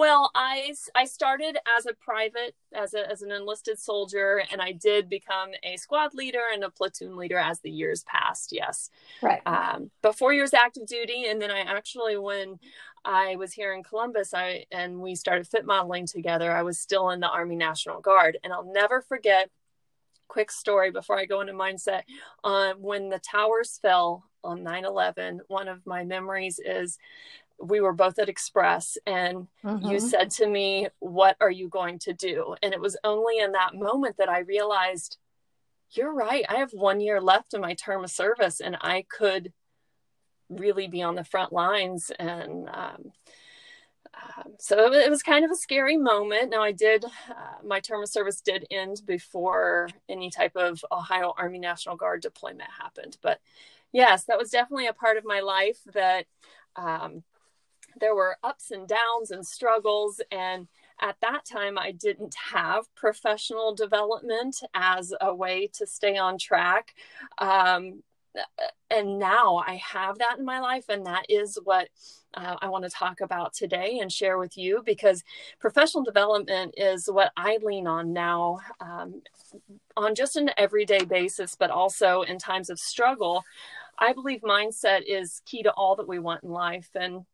well, 0.00 0.30
I 0.34 0.72
I 0.94 1.04
started 1.04 1.58
as 1.76 1.84
a 1.84 1.92
private, 1.92 2.54
as 2.72 2.94
a 2.94 3.06
as 3.10 3.20
an 3.20 3.30
enlisted 3.30 3.78
soldier, 3.78 4.42
and 4.50 4.62
I 4.62 4.72
did 4.72 5.10
become 5.10 5.50
a 5.62 5.76
squad 5.76 6.14
leader 6.14 6.40
and 6.54 6.64
a 6.64 6.70
platoon 6.70 7.18
leader 7.18 7.36
as 7.36 7.60
the 7.60 7.70
years 7.70 8.02
passed. 8.04 8.50
Yes, 8.50 8.88
right. 9.20 9.42
Um, 9.44 9.90
but 10.00 10.16
four 10.16 10.32
years 10.32 10.54
active 10.54 10.86
duty, 10.86 11.26
and 11.28 11.38
then 11.38 11.50
I 11.50 11.60
actually, 11.60 12.16
when 12.16 12.58
I 13.04 13.36
was 13.36 13.52
here 13.52 13.74
in 13.74 13.82
Columbus, 13.82 14.32
I 14.32 14.64
and 14.72 15.00
we 15.00 15.14
started 15.14 15.46
fit 15.46 15.66
modeling 15.66 16.06
together. 16.06 16.50
I 16.50 16.62
was 16.62 16.80
still 16.80 17.10
in 17.10 17.20
the 17.20 17.28
Army 17.28 17.56
National 17.56 18.00
Guard, 18.00 18.38
and 18.42 18.54
I'll 18.54 18.72
never 18.72 19.02
forget. 19.02 19.50
Quick 20.28 20.52
story 20.52 20.92
before 20.92 21.18
I 21.18 21.26
go 21.26 21.40
into 21.40 21.52
mindset. 21.52 22.02
Um, 22.44 22.76
when 22.80 23.08
the 23.08 23.18
towers 23.18 23.80
fell 23.82 24.30
on 24.44 24.62
9 24.62 24.84
11, 24.84 25.40
one 25.48 25.66
of 25.66 25.84
my 25.84 26.04
memories 26.04 26.60
is 26.64 26.98
we 27.62 27.80
were 27.80 27.92
both 27.92 28.18
at 28.18 28.28
Express 28.28 28.96
and 29.06 29.46
mm-hmm. 29.64 29.86
you 29.86 30.00
said 30.00 30.30
to 30.32 30.46
me, 30.46 30.88
What 30.98 31.36
are 31.40 31.50
you 31.50 31.68
going 31.68 31.98
to 32.00 32.12
do? 32.12 32.54
And 32.62 32.72
it 32.72 32.80
was 32.80 32.96
only 33.04 33.38
in 33.38 33.52
that 33.52 33.74
moment 33.74 34.16
that 34.18 34.28
I 34.28 34.40
realized, 34.40 35.18
You're 35.90 36.12
right. 36.12 36.44
I 36.48 36.56
have 36.56 36.72
one 36.72 37.00
year 37.00 37.20
left 37.20 37.54
in 37.54 37.60
my 37.60 37.74
term 37.74 38.04
of 38.04 38.10
service 38.10 38.60
and 38.60 38.76
I 38.80 39.04
could 39.08 39.52
really 40.48 40.88
be 40.88 41.02
on 41.02 41.14
the 41.14 41.24
front 41.24 41.52
lines 41.52 42.10
and 42.18 42.68
um, 42.68 43.12
um, 44.14 44.54
so 44.58 44.92
it 44.92 45.10
was 45.10 45.22
kind 45.22 45.44
of 45.44 45.50
a 45.50 45.56
scary 45.56 45.96
moment. 45.96 46.50
Now, 46.50 46.62
I 46.62 46.72
did, 46.72 47.04
uh, 47.04 47.64
my 47.64 47.80
term 47.80 48.02
of 48.02 48.08
service 48.08 48.40
did 48.40 48.66
end 48.70 49.02
before 49.06 49.88
any 50.08 50.30
type 50.30 50.56
of 50.56 50.84
Ohio 50.90 51.32
Army 51.36 51.58
National 51.58 51.96
Guard 51.96 52.20
deployment 52.20 52.68
happened. 52.80 53.18
But 53.22 53.40
yes, 53.92 54.24
that 54.24 54.38
was 54.38 54.50
definitely 54.50 54.88
a 54.88 54.92
part 54.92 55.16
of 55.16 55.24
my 55.24 55.40
life 55.40 55.78
that 55.94 56.26
um, 56.76 57.22
there 58.00 58.14
were 58.14 58.38
ups 58.42 58.70
and 58.70 58.88
downs 58.88 59.30
and 59.30 59.46
struggles. 59.46 60.20
And 60.30 60.68
at 61.00 61.16
that 61.22 61.44
time, 61.44 61.78
I 61.78 61.92
didn't 61.92 62.34
have 62.52 62.94
professional 62.94 63.74
development 63.74 64.56
as 64.74 65.12
a 65.20 65.34
way 65.34 65.68
to 65.74 65.86
stay 65.86 66.16
on 66.16 66.38
track. 66.38 66.94
Um, 67.38 68.02
and 68.90 69.18
now 69.18 69.56
I 69.66 69.76
have 69.76 70.18
that 70.18 70.38
in 70.38 70.44
my 70.44 70.60
life, 70.60 70.84
and 70.88 71.04
that 71.06 71.26
is 71.28 71.58
what 71.64 71.88
uh, 72.34 72.56
I 72.60 72.68
want 72.68 72.84
to 72.84 72.90
talk 72.90 73.20
about 73.20 73.52
today 73.52 73.98
and 74.00 74.10
share 74.10 74.38
with 74.38 74.56
you 74.56 74.82
because 74.84 75.24
professional 75.58 76.04
development 76.04 76.74
is 76.76 77.08
what 77.10 77.32
I 77.36 77.58
lean 77.62 77.86
on 77.86 78.12
now 78.12 78.60
um, 78.80 79.22
on 79.96 80.14
just 80.14 80.36
an 80.36 80.50
everyday 80.56 81.04
basis, 81.04 81.56
but 81.56 81.70
also 81.70 82.22
in 82.22 82.38
times 82.38 82.70
of 82.70 82.78
struggle. 82.78 83.42
I 83.98 84.12
believe 84.12 84.42
mindset 84.42 85.02
is 85.06 85.42
key 85.44 85.62
to 85.64 85.72
all 85.72 85.96
that 85.96 86.08
we 86.08 86.18
want 86.18 86.44
in 86.44 86.50
life. 86.50 86.90
And 86.94 87.26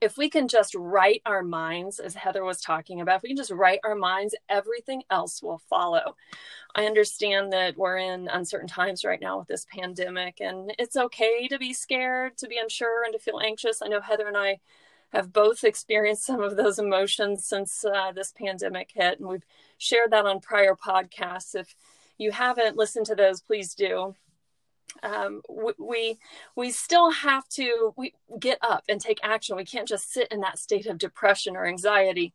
if 0.00 0.16
we 0.16 0.30
can 0.30 0.48
just 0.48 0.74
right 0.74 1.20
our 1.26 1.42
minds, 1.42 1.98
as 1.98 2.14
Heather 2.14 2.44
was 2.44 2.60
talking 2.60 3.00
about, 3.00 3.16
if 3.16 3.22
we 3.22 3.28
can 3.28 3.36
just 3.36 3.50
right 3.50 3.80
our 3.84 3.94
minds, 3.94 4.34
everything 4.48 5.02
else 5.10 5.42
will 5.42 5.62
follow. 5.68 6.16
I 6.74 6.86
understand 6.86 7.52
that 7.52 7.76
we're 7.76 7.98
in 7.98 8.28
uncertain 8.28 8.68
times 8.68 9.04
right 9.04 9.20
now 9.20 9.38
with 9.38 9.48
this 9.48 9.66
pandemic, 9.72 10.40
and 10.40 10.74
it's 10.78 10.96
okay 10.96 11.48
to 11.48 11.58
be 11.58 11.72
scared, 11.72 12.36
to 12.38 12.48
be 12.48 12.58
unsure, 12.58 13.04
and 13.04 13.12
to 13.12 13.18
feel 13.18 13.40
anxious. 13.40 13.82
I 13.82 13.88
know 13.88 14.00
Heather 14.00 14.26
and 14.26 14.36
I 14.36 14.60
have 15.12 15.32
both 15.32 15.62
experienced 15.62 16.24
some 16.24 16.42
of 16.42 16.56
those 16.56 16.78
emotions 16.78 17.46
since 17.46 17.84
uh, 17.84 18.10
this 18.12 18.32
pandemic 18.32 18.90
hit, 18.92 19.20
and 19.20 19.28
we've 19.28 19.46
shared 19.78 20.10
that 20.10 20.26
on 20.26 20.40
prior 20.40 20.74
podcasts. 20.74 21.54
If 21.54 21.76
you 22.18 22.32
haven't 22.32 22.76
listened 22.76 23.06
to 23.06 23.14
those, 23.14 23.40
please 23.40 23.74
do 23.74 24.14
um, 25.02 25.42
we 25.78 26.18
we 26.56 26.70
still 26.70 27.10
have 27.10 27.48
to 27.50 27.92
we 27.96 28.14
get 28.38 28.58
up 28.62 28.84
and 28.88 29.00
take 29.00 29.20
action. 29.22 29.56
We 29.56 29.64
can't 29.64 29.88
just 29.88 30.12
sit 30.12 30.28
in 30.30 30.40
that 30.40 30.58
state 30.58 30.86
of 30.86 30.98
depression 30.98 31.56
or 31.56 31.66
anxiety. 31.66 32.32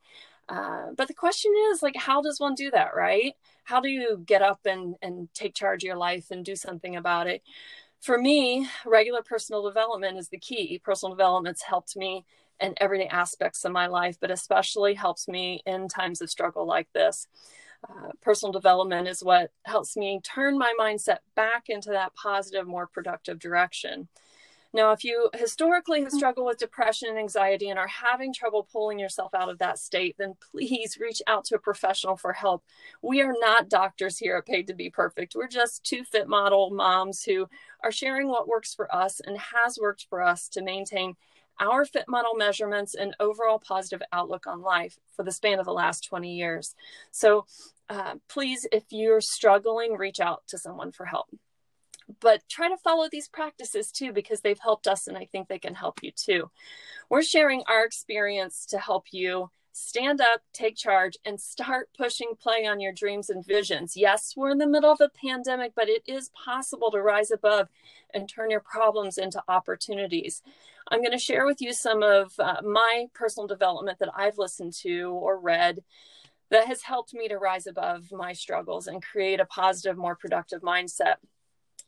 Uh, 0.47 0.87
but 0.97 1.07
the 1.07 1.13
question 1.13 1.51
is, 1.71 1.83
like, 1.83 1.95
how 1.95 2.21
does 2.21 2.39
one 2.39 2.55
do 2.55 2.71
that, 2.71 2.95
right? 2.95 3.35
How 3.63 3.79
do 3.79 3.87
you 3.89 4.23
get 4.25 4.41
up 4.41 4.61
and 4.65 4.95
and 5.01 5.29
take 5.33 5.53
charge 5.53 5.83
of 5.83 5.87
your 5.87 5.97
life 5.97 6.31
and 6.31 6.43
do 6.43 6.55
something 6.55 6.95
about 6.95 7.27
it? 7.27 7.43
For 8.01 8.17
me, 8.17 8.67
regular 8.85 9.21
personal 9.21 9.63
development 9.63 10.17
is 10.17 10.29
the 10.29 10.39
key. 10.39 10.81
Personal 10.83 11.15
development's 11.15 11.63
helped 11.63 11.95
me 11.95 12.25
in 12.59 12.73
everyday 12.77 13.07
aspects 13.07 13.63
of 13.65 13.71
my 13.71 13.87
life, 13.87 14.17
but 14.19 14.31
especially 14.31 14.93
helps 14.93 15.27
me 15.27 15.61
in 15.65 15.87
times 15.87 16.21
of 16.21 16.29
struggle 16.29 16.65
like 16.65 16.87
this. 16.93 17.27
Uh, 17.87 18.09
personal 18.21 18.51
development 18.51 19.07
is 19.07 19.23
what 19.23 19.51
helps 19.63 19.95
me 19.95 20.19
turn 20.23 20.57
my 20.57 20.73
mindset 20.79 21.19
back 21.35 21.69
into 21.69 21.89
that 21.89 22.13
positive, 22.13 22.67
more 22.67 22.87
productive 22.87 23.39
direction. 23.39 24.07
Now, 24.71 24.91
if 24.91 25.03
you 25.03 25.29
historically 25.33 26.03
have 26.03 26.11
struggled 26.11 26.45
with 26.45 26.59
depression 26.59 27.09
and 27.09 27.17
anxiety 27.17 27.69
and 27.69 27.79
are 27.79 27.87
having 27.87 28.31
trouble 28.31 28.67
pulling 28.71 28.99
yourself 28.99 29.33
out 29.33 29.49
of 29.49 29.57
that 29.57 29.79
state, 29.79 30.15
then 30.19 30.35
please 30.51 30.99
reach 30.99 31.23
out 31.25 31.45
to 31.45 31.55
a 31.55 31.59
professional 31.59 32.15
for 32.17 32.33
help. 32.33 32.63
We 33.01 33.21
are 33.21 33.33
not 33.39 33.69
doctors 33.69 34.19
here 34.19 34.37
at 34.37 34.45
Paid 34.45 34.67
to 34.67 34.75
Be 34.75 34.91
Perfect. 34.91 35.33
We're 35.33 35.47
just 35.47 35.83
two 35.83 36.03
fit 36.03 36.27
model 36.27 36.69
moms 36.69 37.23
who 37.23 37.47
are 37.83 37.91
sharing 37.91 38.27
what 38.27 38.47
works 38.47 38.75
for 38.75 38.93
us 38.93 39.19
and 39.19 39.39
has 39.39 39.79
worked 39.81 40.05
for 40.07 40.21
us 40.21 40.47
to 40.49 40.61
maintain 40.61 41.15
our 41.59 41.85
fit 41.85 42.05
model 42.07 42.35
measurements 42.35 42.95
and 42.95 43.15
overall 43.19 43.59
positive 43.59 44.01
outlook 44.11 44.47
on 44.47 44.61
life 44.61 44.97
for 45.15 45.23
the 45.23 45.31
span 45.31 45.59
of 45.59 45.65
the 45.65 45.73
last 45.73 46.05
20 46.05 46.35
years. 46.35 46.75
So 47.11 47.45
uh, 47.89 48.15
please, 48.27 48.67
if 48.71 48.83
you're 48.89 49.21
struggling, 49.21 49.97
reach 49.97 50.19
out 50.19 50.43
to 50.47 50.57
someone 50.57 50.91
for 50.91 51.05
help. 51.05 51.27
But 52.19 52.41
try 52.49 52.69
to 52.69 52.77
follow 52.77 53.07
these 53.11 53.27
practices 53.27 53.91
too, 53.91 54.13
because 54.13 54.41
they've 54.41 54.59
helped 54.59 54.87
us 54.87 55.07
and 55.07 55.17
I 55.17 55.25
think 55.25 55.47
they 55.47 55.59
can 55.59 55.75
help 55.75 56.01
you 56.01 56.11
too. 56.11 56.49
We're 57.09 57.23
sharing 57.23 57.63
our 57.67 57.85
experience 57.85 58.65
to 58.67 58.79
help 58.79 59.07
you 59.11 59.49
stand 59.71 60.19
up, 60.19 60.41
take 60.53 60.75
charge, 60.75 61.17
and 61.25 61.39
start 61.39 61.89
pushing 61.97 62.33
play 62.39 62.65
on 62.65 62.79
your 62.79 62.91
dreams 62.91 63.29
and 63.29 63.45
visions. 63.45 63.95
Yes, 63.95 64.33
we're 64.35 64.49
in 64.49 64.57
the 64.57 64.67
middle 64.67 64.91
of 64.91 65.01
a 65.01 65.09
pandemic, 65.09 65.73
but 65.75 65.89
it 65.89 66.03
is 66.05 66.29
possible 66.29 66.91
to 66.91 67.01
rise 67.01 67.31
above 67.31 67.69
and 68.13 68.27
turn 68.27 68.49
your 68.49 68.59
problems 68.59 69.17
into 69.17 69.41
opportunities. 69.47 70.41
I'm 70.89 71.01
going 71.01 71.11
to 71.11 71.19
share 71.19 71.45
with 71.45 71.61
you 71.61 71.71
some 71.71 72.01
of 72.01 72.33
uh, 72.39 72.61
my 72.63 73.05
personal 73.13 73.47
development 73.47 73.99
that 73.99 74.09
I've 74.15 74.39
listened 74.39 74.73
to 74.81 75.11
or 75.11 75.39
read 75.39 75.83
that 76.49 76.65
has 76.65 76.81
helped 76.81 77.13
me 77.13 77.27
to 77.27 77.37
rise 77.37 77.67
above 77.67 78.11
my 78.11 78.33
struggles 78.33 78.87
and 78.87 79.03
create 79.03 79.39
a 79.39 79.45
positive, 79.45 79.97
more 79.97 80.15
productive 80.15 80.61
mindset. 80.61 81.15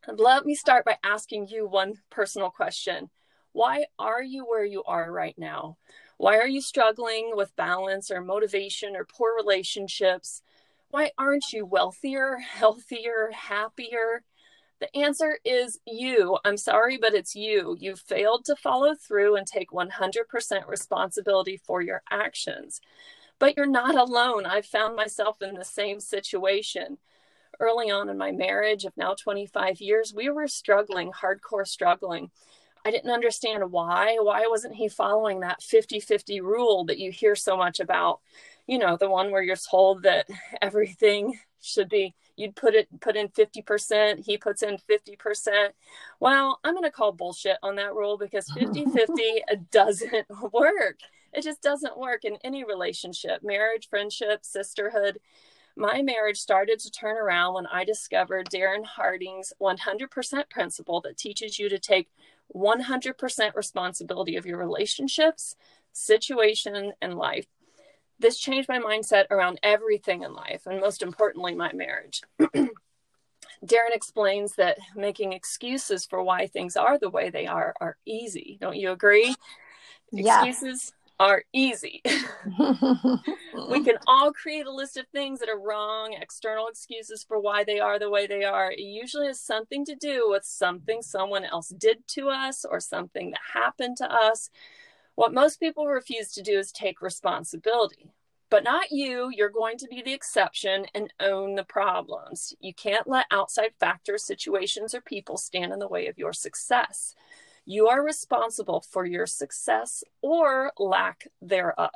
And 0.07 0.19
let 0.19 0.45
me 0.45 0.53
start 0.53 0.85
by 0.85 0.97
asking 1.03 1.47
you 1.47 1.67
one 1.67 1.95
personal 2.11 2.51
question 2.51 3.09
Why 3.53 3.85
are 3.97 4.21
you 4.21 4.45
where 4.45 4.65
you 4.65 4.83
are 4.83 5.11
right 5.11 5.35
now? 5.37 5.77
Why 6.17 6.37
are 6.37 6.47
you 6.47 6.61
struggling 6.61 7.31
with 7.33 7.55
balance 7.55 8.11
or 8.11 8.21
motivation 8.21 8.95
or 8.95 9.05
poor 9.05 9.35
relationships? 9.35 10.43
Why 10.89 11.11
aren't 11.17 11.51
you 11.51 11.65
wealthier, 11.65 12.37
healthier, 12.37 13.31
happier? 13.33 14.23
The 14.81 14.97
answer 14.97 15.37
is 15.45 15.79
you. 15.85 16.39
I'm 16.43 16.57
sorry, 16.57 16.97
but 16.97 17.13
it's 17.13 17.35
you. 17.35 17.77
You 17.79 17.95
failed 17.95 18.45
to 18.45 18.55
follow 18.55 18.95
through 18.95 19.35
and 19.35 19.45
take 19.45 19.69
100% 19.69 20.67
responsibility 20.67 21.57
for 21.63 21.83
your 21.83 22.01
actions. 22.09 22.81
But 23.37 23.55
you're 23.55 23.67
not 23.67 23.93
alone. 23.95 24.47
I've 24.47 24.65
found 24.65 24.95
myself 24.95 25.39
in 25.39 25.53
the 25.53 25.63
same 25.63 25.99
situation. 25.99 26.97
Early 27.59 27.91
on 27.91 28.09
in 28.09 28.17
my 28.17 28.31
marriage 28.31 28.83
of 28.85 28.97
now 28.97 29.13
25 29.13 29.81
years, 29.81 30.15
we 30.15 30.31
were 30.31 30.47
struggling, 30.47 31.11
hardcore 31.11 31.67
struggling. 31.67 32.31
I 32.83 32.89
didn't 32.89 33.11
understand 33.11 33.71
why. 33.71 34.17
Why 34.19 34.47
wasn't 34.47 34.73
he 34.73 34.89
following 34.89 35.41
that 35.41 35.61
50 35.61 35.99
50 35.99 36.41
rule 36.41 36.85
that 36.85 36.97
you 36.97 37.11
hear 37.11 37.35
so 37.35 37.55
much 37.55 37.79
about? 37.79 38.19
You 38.65 38.79
know, 38.79 38.97
the 38.97 39.11
one 39.11 39.29
where 39.29 39.43
you're 39.43 39.55
told 39.55 40.01
that 40.03 40.25
everything 40.61 41.37
should 41.61 41.89
be. 41.89 42.15
You'd 42.35 42.55
put 42.55 42.73
it 42.73 42.87
put 42.99 43.15
in 43.15 43.29
50% 43.29 44.25
he 44.25 44.37
puts 44.37 44.63
in 44.63 44.77
50% 44.77 45.69
well 46.19 46.59
i'm 46.63 46.73
going 46.73 46.83
to 46.83 46.91
call 46.91 47.11
bullshit 47.11 47.57
on 47.61 47.75
that 47.75 47.93
rule 47.93 48.17
because 48.17 48.49
50 48.57 48.85
50 48.85 49.23
doesn't 49.71 50.27
work. 50.53 50.99
It 51.33 51.43
just 51.43 51.61
doesn't 51.61 51.97
work 51.97 52.25
in 52.25 52.37
any 52.43 52.63
relationship 52.63 53.43
marriage 53.43 53.87
friendship 53.89 54.43
sisterhood. 54.43 55.19
My 55.77 56.01
marriage 56.01 56.37
started 56.37 56.79
to 56.79 56.91
turn 56.91 57.15
around 57.15 57.53
when 57.53 57.67
i 57.67 57.85
discovered 57.85 58.49
Darren 58.49 58.85
Hardy's 58.85 59.53
100% 59.61 60.49
principle 60.49 60.99
that 61.01 61.17
teaches 61.17 61.57
you 61.59 61.69
to 61.69 61.79
take 61.79 62.09
100% 62.53 63.55
responsibility 63.55 64.35
of 64.35 64.45
your 64.45 64.57
relationships, 64.57 65.55
situation, 65.93 66.91
and 67.01 67.17
life. 67.17 67.45
This 68.21 68.37
changed 68.37 68.69
my 68.69 68.79
mindset 68.79 69.25
around 69.31 69.59
everything 69.63 70.21
in 70.21 70.33
life, 70.33 70.67
and 70.67 70.79
most 70.79 71.01
importantly, 71.01 71.55
my 71.55 71.73
marriage. 71.73 72.21
Darren 73.65 73.93
explains 73.93 74.55
that 74.55 74.77
making 74.95 75.33
excuses 75.33 76.05
for 76.05 76.23
why 76.23 76.47
things 76.47 76.77
are 76.77 76.99
the 76.99 77.09
way 77.09 77.29
they 77.29 77.47
are 77.47 77.73
are 77.81 77.97
easy. 78.05 78.57
Don't 78.61 78.77
you 78.77 78.91
agree? 78.91 79.35
Yes. 80.11 80.45
Excuses 80.47 80.93
are 81.19 81.43
easy. 81.53 82.01
we 83.69 83.83
can 83.83 83.97
all 84.07 84.31
create 84.33 84.65
a 84.65 84.71
list 84.71 84.97
of 84.97 85.07
things 85.07 85.39
that 85.39 85.49
are 85.49 85.59
wrong, 85.59 86.15
external 86.19 86.67
excuses 86.67 87.23
for 87.23 87.39
why 87.39 87.63
they 87.63 87.79
are 87.79 87.99
the 87.99 88.09
way 88.09 88.25
they 88.25 88.43
are. 88.43 88.71
It 88.71 88.79
usually 88.79 89.27
has 89.27 89.39
something 89.39 89.85
to 89.85 89.95
do 89.95 90.27
with 90.29 90.43
something 90.43 91.01
someone 91.01 91.45
else 91.45 91.69
did 91.69 92.07
to 92.09 92.29
us 92.29 92.65
or 92.65 92.79
something 92.79 93.31
that 93.31 93.39
happened 93.53 93.97
to 93.97 94.11
us. 94.11 94.49
What 95.15 95.33
most 95.33 95.59
people 95.59 95.87
refuse 95.87 96.31
to 96.33 96.41
do 96.41 96.57
is 96.57 96.71
take 96.71 97.01
responsibility. 97.01 98.11
But 98.49 98.63
not 98.65 98.91
you. 98.91 99.29
You're 99.33 99.49
going 99.49 99.77
to 99.77 99.87
be 99.87 100.01
the 100.01 100.13
exception 100.13 100.85
and 100.93 101.13
own 101.21 101.55
the 101.55 101.63
problems. 101.63 102.53
You 102.59 102.73
can't 102.73 103.07
let 103.07 103.25
outside 103.31 103.71
factors, 103.79 104.23
situations, 104.23 104.93
or 104.93 104.99
people 104.99 105.37
stand 105.37 105.71
in 105.71 105.79
the 105.79 105.87
way 105.87 106.07
of 106.07 106.17
your 106.17 106.33
success. 106.33 107.15
You 107.65 107.87
are 107.87 108.03
responsible 108.03 108.81
for 108.81 109.05
your 109.05 109.25
success 109.25 110.03
or 110.21 110.73
lack 110.77 111.27
thereof. 111.41 111.91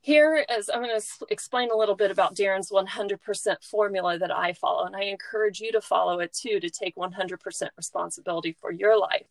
Here 0.00 0.46
is 0.50 0.70
I'm 0.72 0.82
going 0.82 0.98
to 0.98 1.06
explain 1.30 1.70
a 1.70 1.76
little 1.76 1.94
bit 1.94 2.10
about 2.10 2.34
Darren's 2.34 2.70
100% 2.70 3.64
formula 3.64 4.18
that 4.18 4.34
I 4.34 4.52
follow, 4.52 4.84
and 4.84 4.94
I 4.94 5.04
encourage 5.04 5.60
you 5.60 5.72
to 5.72 5.80
follow 5.80 6.20
it 6.20 6.32
too 6.32 6.60
to 6.60 6.70
take 6.70 6.96
100% 6.96 7.68
responsibility 7.76 8.52
for 8.52 8.70
your 8.70 8.98
life. 8.98 9.26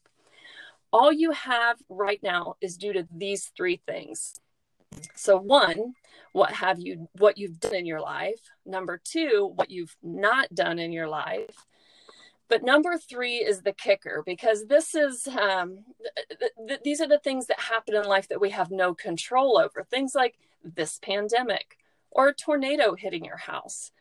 All 0.94 1.12
you 1.12 1.32
have 1.32 1.78
right 1.90 2.22
now 2.22 2.56
is 2.62 2.78
due 2.78 2.94
to 2.94 3.08
these 3.12 3.52
three 3.58 3.82
things. 3.88 4.36
So 5.16 5.38
one, 5.38 5.96
what 6.34 6.54
have 6.54 6.80
you 6.80 7.10
what 7.14 7.38
you've 7.38 7.60
done 7.60 7.74
in 7.74 7.86
your 7.88 8.00
life? 8.00 8.40
Number 8.64 9.02
2, 9.04 9.54
what 9.56 9.72
you've 9.72 9.96
not 10.04 10.54
done 10.54 10.78
in 10.78 10.92
your 10.92 11.08
life. 11.08 11.66
But 12.48 12.64
number 12.64 12.98
three 13.00 13.38
is 13.38 13.64
the 13.64 13.74
kicker 13.74 14.22
because 14.24 14.68
this 14.68 14.94
is 14.94 15.28
um, 15.28 15.80
th- 16.30 16.52
th- 16.68 16.82
these 16.84 17.02
are 17.02 17.08
the 17.08 17.18
things 17.18 17.48
that 17.48 17.60
happen 17.60 17.96
in 17.96 18.04
life 18.04 18.28
that 18.28 18.42
we 18.42 18.52
have 18.52 18.70
no 18.70 18.94
control 18.94 19.58
over. 19.58 19.84
Things 19.84 20.14
like 20.14 20.36
this 20.64 21.00
pandemic 21.02 21.78
or 22.12 22.28
a 22.28 22.34
tornado 22.34 22.94
hitting 22.94 23.26
your 23.26 23.38
house. 23.38 23.92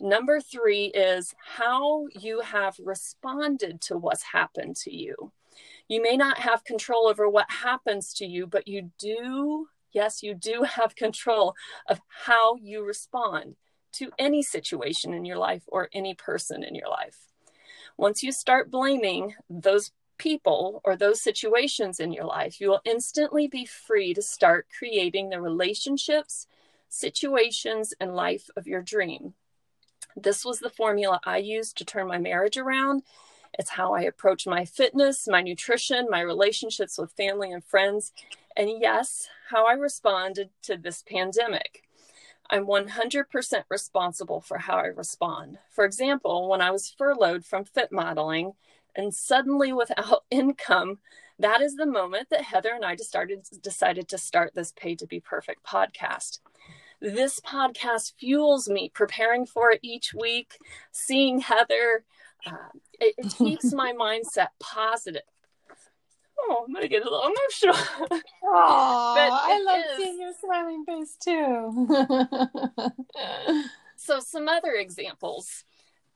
Number 0.00 0.40
three 0.40 0.86
is 0.86 1.34
how 1.44 2.06
you 2.18 2.40
have 2.40 2.76
responded 2.82 3.82
to 3.82 3.98
what's 3.98 4.22
happened 4.22 4.76
to 4.76 4.96
you. 4.96 5.32
You 5.88 6.02
may 6.02 6.16
not 6.16 6.38
have 6.38 6.64
control 6.64 7.08
over 7.08 7.28
what 7.28 7.50
happens 7.50 8.12
to 8.14 8.26
you, 8.26 8.46
but 8.46 8.68
you 8.68 8.90
do, 8.98 9.68
yes, 9.90 10.22
you 10.22 10.34
do 10.34 10.62
have 10.74 10.94
control 10.94 11.54
of 11.88 12.00
how 12.26 12.56
you 12.56 12.84
respond 12.84 13.56
to 13.92 14.12
any 14.18 14.42
situation 14.42 15.14
in 15.14 15.24
your 15.24 15.38
life 15.38 15.62
or 15.66 15.88
any 15.92 16.14
person 16.14 16.62
in 16.62 16.74
your 16.74 16.88
life. 16.88 17.16
Once 17.96 18.22
you 18.22 18.30
start 18.30 18.70
blaming 18.70 19.34
those 19.48 19.90
people 20.18 20.80
or 20.84 20.94
those 20.94 21.22
situations 21.22 21.98
in 21.98 22.12
your 22.12 22.24
life, 22.24 22.60
you 22.60 22.68
will 22.68 22.80
instantly 22.84 23.48
be 23.48 23.64
free 23.64 24.12
to 24.12 24.20
start 24.20 24.66
creating 24.76 25.30
the 25.30 25.40
relationships, 25.40 26.46
situations, 26.88 27.94
and 28.00 28.14
life 28.14 28.50
of 28.56 28.66
your 28.66 28.82
dream. 28.82 29.34
This 30.16 30.44
was 30.44 30.58
the 30.58 30.70
formula 30.70 31.20
I 31.24 31.38
used 31.38 31.76
to 31.78 31.84
turn 31.84 32.08
my 32.08 32.18
marriage 32.18 32.56
around. 32.56 33.02
It's 33.58 33.70
how 33.70 33.94
I 33.94 34.02
approach 34.02 34.46
my 34.46 34.64
fitness, 34.64 35.28
my 35.28 35.42
nutrition, 35.42 36.08
my 36.10 36.20
relationships 36.20 36.98
with 36.98 37.12
family 37.12 37.52
and 37.52 37.64
friends, 37.64 38.12
and 38.56 38.70
yes, 38.80 39.28
how 39.50 39.66
I 39.66 39.72
responded 39.72 40.50
to 40.62 40.76
this 40.76 41.02
pandemic. 41.02 41.84
I'm 42.50 42.66
100% 42.66 43.62
responsible 43.68 44.40
for 44.40 44.58
how 44.58 44.76
I 44.76 44.86
respond. 44.86 45.58
For 45.70 45.84
example, 45.84 46.48
when 46.48 46.62
I 46.62 46.70
was 46.70 46.94
furloughed 46.96 47.44
from 47.44 47.64
fit 47.64 47.92
modeling 47.92 48.52
and 48.96 49.14
suddenly 49.14 49.72
without 49.72 50.24
income, 50.30 50.98
that 51.38 51.60
is 51.60 51.76
the 51.76 51.86
moment 51.86 52.30
that 52.30 52.42
Heather 52.42 52.72
and 52.74 52.84
I 52.84 52.96
started, 52.96 53.46
decided 53.62 54.08
to 54.08 54.18
start 54.18 54.54
this 54.54 54.72
Paid 54.72 54.98
to 55.00 55.06
Be 55.06 55.20
Perfect 55.20 55.64
podcast. 55.64 56.40
This 57.00 57.38
podcast 57.38 58.14
fuels 58.18 58.68
me 58.68 58.90
preparing 58.92 59.46
for 59.46 59.70
it 59.70 59.78
each 59.82 60.12
week, 60.12 60.58
seeing 60.90 61.38
Heather. 61.38 62.04
Uh, 62.52 62.78
it, 63.00 63.14
it 63.18 63.34
keeps 63.36 63.72
my 63.72 63.92
mindset 63.92 64.48
positive. 64.60 65.22
Oh, 66.40 66.64
I'm 66.66 66.72
gonna 66.72 66.88
get 66.88 67.02
a 67.02 67.10
little 67.10 67.32
emotional. 67.32 68.22
Oh, 68.50 69.30
I 69.30 69.60
love 69.60 69.82
is. 69.90 69.96
seeing 69.96 70.20
your 70.20 70.32
smiling 70.32 70.84
face 70.84 71.16
too. 71.22 71.88
so, 73.96 74.20
some 74.20 74.48
other 74.48 74.72
examples. 74.74 75.64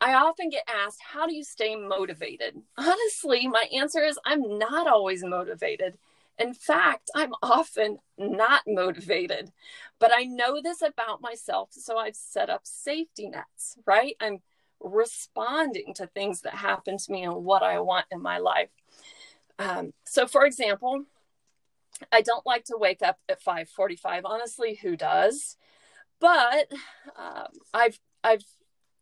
I 0.01 0.15
often 0.15 0.49
get 0.49 0.65
asked, 0.67 1.01
How 1.03 1.27
do 1.27 1.35
you 1.35 1.45
stay 1.45 1.77
motivated? 1.77 2.61
Honestly, 2.79 3.47
my 3.49 3.67
answer 3.73 4.03
is 4.03 4.19
I'm 4.25 4.59
not 4.59 4.87
always 4.87 5.23
motivated. 5.23 5.99
In 6.39 6.55
fact, 6.55 7.11
I'm 7.15 7.35
often 7.43 7.99
not 8.19 8.63
motivated, 8.67 9.53
but 9.99 10.11
I 10.15 10.25
know 10.25 10.61
this 10.63 10.83
about 10.83 11.21
myself. 11.21 11.69
So 11.73 11.99
I've 11.99 12.17
set 12.17 12.51
up 12.51 12.63
safety 12.65 13.29
nets, 13.29 13.77
right? 13.87 14.17
I'm 14.21 14.41
responding 14.83 15.95
to 15.95 16.07
things 16.07 16.43
that 16.43 16.55
happen 16.55 16.99
to 16.99 17.13
me 17.13 17.23
and 17.23 17.45
what 17.45 17.63
I 17.63 17.81
want 17.81 18.07
in 18.11 18.21
my 18.21 18.39
life. 18.39 18.71
Um, 19.59 19.93
so, 20.05 20.27
for 20.27 20.45
example, 20.45 21.05
I 22.11 22.21
don't 22.23 22.47
like 22.47 22.65
to 22.65 22.77
wake 22.77 23.03
up 23.03 23.19
at 23.29 23.43
5:45. 23.43 24.23
Honestly, 24.25 24.75
who 24.75 24.97
does? 24.97 25.57
But 26.21 26.71
um, 27.17 27.49
I've 27.75 27.99
I've 28.25 28.45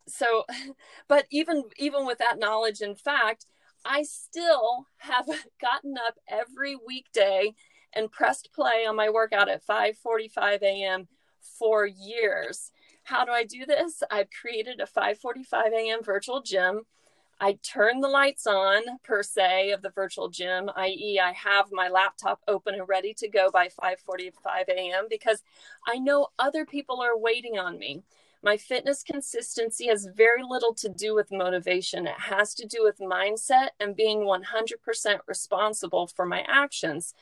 so, 0.07 0.45
but 1.07 1.25
even 1.31 1.63
even 1.77 2.05
with 2.05 2.19
that 2.19 2.39
knowledge 2.39 2.81
and 2.81 2.99
fact, 2.99 3.45
I 3.85 4.03
still 4.03 4.87
have 4.97 5.25
gotten 5.61 5.95
up 5.97 6.15
every 6.27 6.75
weekday 6.75 7.55
and 7.93 8.11
pressed 8.11 8.53
play 8.53 8.85
on 8.87 8.95
my 8.95 9.09
workout 9.09 9.49
at 9.49 9.65
5:45 9.65 10.61
a.m. 10.61 11.07
for 11.41 11.85
years. 11.85 12.71
How 13.11 13.25
do 13.25 13.31
I 13.33 13.43
do 13.43 13.65
this? 13.65 14.01
I've 14.09 14.29
created 14.31 14.79
a 14.79 14.85
5:45 14.85 15.73
a.m. 15.73 16.01
virtual 16.01 16.41
gym. 16.41 16.85
I 17.41 17.59
turn 17.61 17.99
the 17.99 18.07
lights 18.07 18.47
on 18.47 18.83
per 19.03 19.21
se 19.21 19.71
of 19.71 19.81
the 19.81 19.89
virtual 19.89 20.29
gym, 20.29 20.69
i.e., 20.77 21.19
I 21.21 21.33
have 21.33 21.73
my 21.73 21.89
laptop 21.89 22.39
open 22.47 22.75
and 22.75 22.87
ready 22.87 23.13
to 23.15 23.27
go 23.27 23.49
by 23.51 23.67
5:45 23.67 24.69
a.m. 24.69 25.07
because 25.09 25.43
I 25.85 25.97
know 25.97 26.27
other 26.39 26.65
people 26.65 27.01
are 27.01 27.17
waiting 27.17 27.59
on 27.59 27.77
me. 27.77 28.03
My 28.41 28.55
fitness 28.55 29.03
consistency 29.03 29.87
has 29.87 30.05
very 30.15 30.41
little 30.41 30.73
to 30.75 30.87
do 30.87 31.13
with 31.13 31.33
motivation. 31.33 32.07
It 32.07 32.17
has 32.17 32.53
to 32.55 32.65
do 32.65 32.81
with 32.81 32.99
mindset 32.99 33.71
and 33.81 33.93
being 33.93 34.19
100% 34.19 35.19
responsible 35.27 36.07
for 36.07 36.25
my 36.25 36.45
actions. 36.47 37.13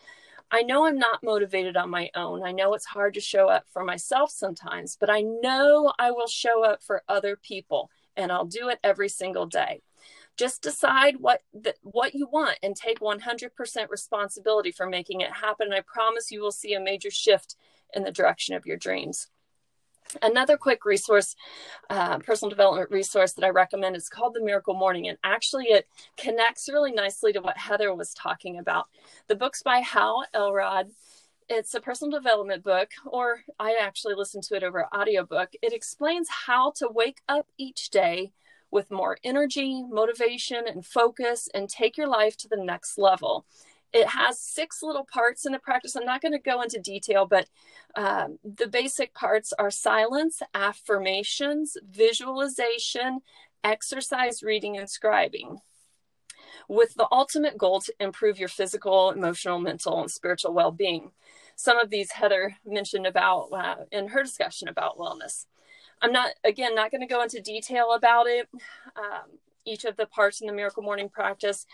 I 0.51 0.63
know 0.63 0.85
I'm 0.85 0.97
not 0.97 1.23
motivated 1.23 1.77
on 1.77 1.89
my 1.89 2.09
own. 2.15 2.43
I 2.43 2.51
know 2.51 2.73
it's 2.73 2.85
hard 2.85 3.13
to 3.13 3.21
show 3.21 3.49
up 3.49 3.65
for 3.71 3.83
myself 3.83 4.31
sometimes, 4.31 4.97
but 4.99 5.09
I 5.09 5.21
know 5.21 5.93
I 5.99 6.11
will 6.11 6.27
show 6.27 6.63
up 6.63 6.81
for 6.81 7.03
other 7.07 7.35
people 7.35 7.91
and 8.17 8.31
I'll 8.31 8.45
do 8.45 8.69
it 8.69 8.79
every 8.83 9.09
single 9.09 9.45
day. 9.45 9.81
Just 10.37 10.63
decide 10.63 11.17
what 11.19 11.41
the, 11.53 11.75
what 11.81 12.15
you 12.15 12.27
want 12.31 12.57
and 12.63 12.75
take 12.75 12.99
100% 12.99 13.89
responsibility 13.89 14.71
for 14.71 14.87
making 14.87 15.21
it 15.21 15.31
happen. 15.31 15.67
And 15.67 15.75
I 15.75 15.81
promise 15.81 16.31
you 16.31 16.41
will 16.41 16.51
see 16.51 16.73
a 16.73 16.79
major 16.79 17.11
shift 17.11 17.55
in 17.93 18.03
the 18.03 18.11
direction 18.11 18.55
of 18.55 18.65
your 18.65 18.77
dreams. 18.77 19.27
Another 20.21 20.57
quick 20.57 20.85
resource, 20.85 21.35
uh, 21.89 22.17
personal 22.19 22.49
development 22.49 22.89
resource 22.89 23.33
that 23.33 23.45
I 23.45 23.49
recommend 23.49 23.95
is 23.95 24.09
called 24.09 24.33
The 24.33 24.43
Miracle 24.43 24.73
Morning. 24.73 25.07
And 25.07 25.17
actually, 25.23 25.65
it 25.65 25.87
connects 26.17 26.69
really 26.69 26.91
nicely 26.91 27.31
to 27.33 27.41
what 27.41 27.57
Heather 27.57 27.93
was 27.93 28.13
talking 28.13 28.57
about. 28.57 28.87
The 29.27 29.35
book's 29.35 29.61
by 29.61 29.79
Hal 29.79 30.25
Elrod. 30.33 30.89
It's 31.47 31.73
a 31.73 31.81
personal 31.81 32.19
development 32.19 32.63
book, 32.63 32.89
or 33.05 33.41
I 33.59 33.75
actually 33.81 34.15
listened 34.15 34.43
to 34.43 34.55
it 34.55 34.63
over 34.63 34.87
audiobook. 34.95 35.49
It 35.61 35.73
explains 35.73 36.27
how 36.45 36.71
to 36.77 36.87
wake 36.87 37.21
up 37.27 37.47
each 37.57 37.89
day 37.89 38.33
with 38.71 38.91
more 38.91 39.17
energy, 39.23 39.83
motivation, 39.83 40.67
and 40.67 40.85
focus 40.85 41.49
and 41.53 41.67
take 41.67 41.97
your 41.97 42.07
life 42.07 42.37
to 42.37 42.47
the 42.47 42.63
next 42.63 42.97
level 42.99 43.45
it 43.91 44.07
has 44.07 44.39
six 44.39 44.83
little 44.83 45.05
parts 45.11 45.45
in 45.45 45.51
the 45.51 45.59
practice. 45.59 45.95
I'm 45.95 46.05
not 46.05 46.21
going 46.21 46.33
to 46.33 46.39
go 46.39 46.61
into 46.61 46.79
detail, 46.79 47.25
but 47.25 47.47
um, 47.95 48.37
the 48.43 48.67
basic 48.67 49.13
parts 49.13 49.51
are 49.57 49.71
silence, 49.71 50.41
affirmations, 50.53 51.75
visualization, 51.89 53.21
exercise, 53.63 54.43
reading, 54.43 54.77
and 54.77 54.87
scribing, 54.87 55.59
with 56.67 56.93
the 56.95 57.07
ultimate 57.11 57.57
goal 57.57 57.81
to 57.81 57.93
improve 57.99 58.39
your 58.39 58.49
physical, 58.49 59.11
emotional, 59.11 59.59
mental, 59.59 59.99
and 60.01 60.11
spiritual 60.11 60.53
well 60.53 60.71
being. 60.71 61.11
Some 61.55 61.79
of 61.79 61.89
these 61.89 62.11
Heather 62.11 62.55
mentioned 62.65 63.07
about 63.07 63.49
uh, 63.51 63.75
in 63.91 64.09
her 64.09 64.23
discussion 64.23 64.67
about 64.67 64.97
wellness. 64.97 65.45
I'm 66.01 66.13
not, 66.13 66.29
again, 66.45 66.75
not 66.75 66.91
going 66.91 67.01
to 67.01 67.07
go 67.07 67.21
into 67.21 67.41
detail 67.41 67.93
about 67.93 68.27
it. 68.27 68.47
Um, 68.95 69.39
each 69.65 69.83
of 69.83 69.97
the 69.97 70.05
parts 70.05 70.39
in 70.39 70.47
the 70.47 70.53
Miracle 70.53 70.83
Morning 70.83 71.09
practice 71.09 71.65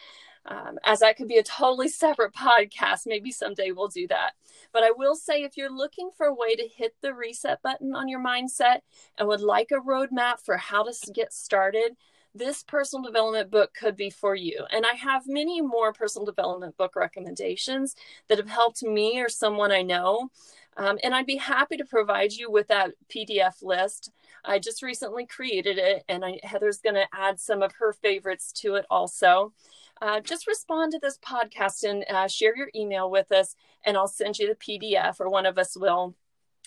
um, 0.48 0.78
as 0.84 1.00
that 1.00 1.18
could 1.18 1.28
be 1.28 1.38
a 1.38 1.44
totally 1.44 1.88
separate 1.88 2.34
podcast. 2.34 3.02
Maybe 3.06 3.32
someday 3.32 3.72
we'll 3.72 3.88
do 3.88 4.08
that. 4.08 4.34
But 4.72 4.84
I 4.84 4.92
will 4.92 5.16
say 5.16 5.44
if 5.44 5.58
you're 5.58 5.76
looking 5.76 6.10
for 6.16 6.28
a 6.28 6.34
way 6.34 6.56
to 6.56 6.68
hit 6.68 6.96
the 7.02 7.14
reset 7.14 7.62
button 7.62 7.96
on 7.96 8.08
your 8.08 8.24
mindset 8.24 8.80
and 9.18 9.28
would 9.28 9.42
like 9.42 9.72
a 9.72 9.82
roadmap 9.82 10.40
for 10.44 10.58
how 10.58 10.84
to 10.84 11.12
get 11.12 11.34
started, 11.34 11.96
this 12.36 12.64
personal 12.64 13.04
development 13.04 13.50
book 13.50 13.74
could 13.74 13.96
be 13.96 14.10
for 14.10 14.36
you. 14.36 14.66
And 14.72 14.86
I 14.86 14.94
have 14.96 15.24
many 15.26 15.62
more 15.62 15.94
personal 15.94 16.26
development 16.26 16.76
book 16.76 16.96
recommendations 16.96 17.96
that 18.28 18.38
have 18.38 18.50
helped 18.50 18.84
me 18.84 19.20
or 19.20 19.30
someone 19.30 19.72
I 19.72 19.82
know. 19.82 20.30
Um, 20.78 20.98
and 21.04 21.16
I'd 21.16 21.26
be 21.26 21.38
happy 21.38 21.78
to 21.78 21.86
provide 21.86 22.34
you 22.34 22.52
with 22.52 22.68
that 22.68 22.92
PDF 23.10 23.64
list. 23.64 24.12
I 24.44 24.60
just 24.60 24.84
recently 24.84 25.26
created 25.26 25.78
it, 25.78 26.04
and 26.10 26.26
I, 26.26 26.40
Heather's 26.44 26.80
going 26.80 26.96
to 26.96 27.08
add 27.14 27.40
some 27.40 27.62
of 27.62 27.72
her 27.80 27.94
favorites 27.94 28.52
to 28.58 28.76
it 28.76 28.86
also 28.90 29.54
uh, 30.02 30.20
just 30.20 30.48
respond 30.48 30.92
to 30.92 31.00
this 31.00 31.18
podcast 31.20 31.84
and 31.84 32.06
uh, 32.10 32.28
share 32.28 32.56
your 32.56 32.70
email 32.76 33.10
with 33.10 33.32
us, 33.32 33.56
and 33.86 33.96
I'll 33.96 34.08
send 34.08 34.38
you 34.38 34.48
the 34.48 34.56
PDF, 34.56 35.20
or 35.20 35.30
one 35.30 35.46
of 35.46 35.58
us 35.58 35.78
will. 35.78 36.16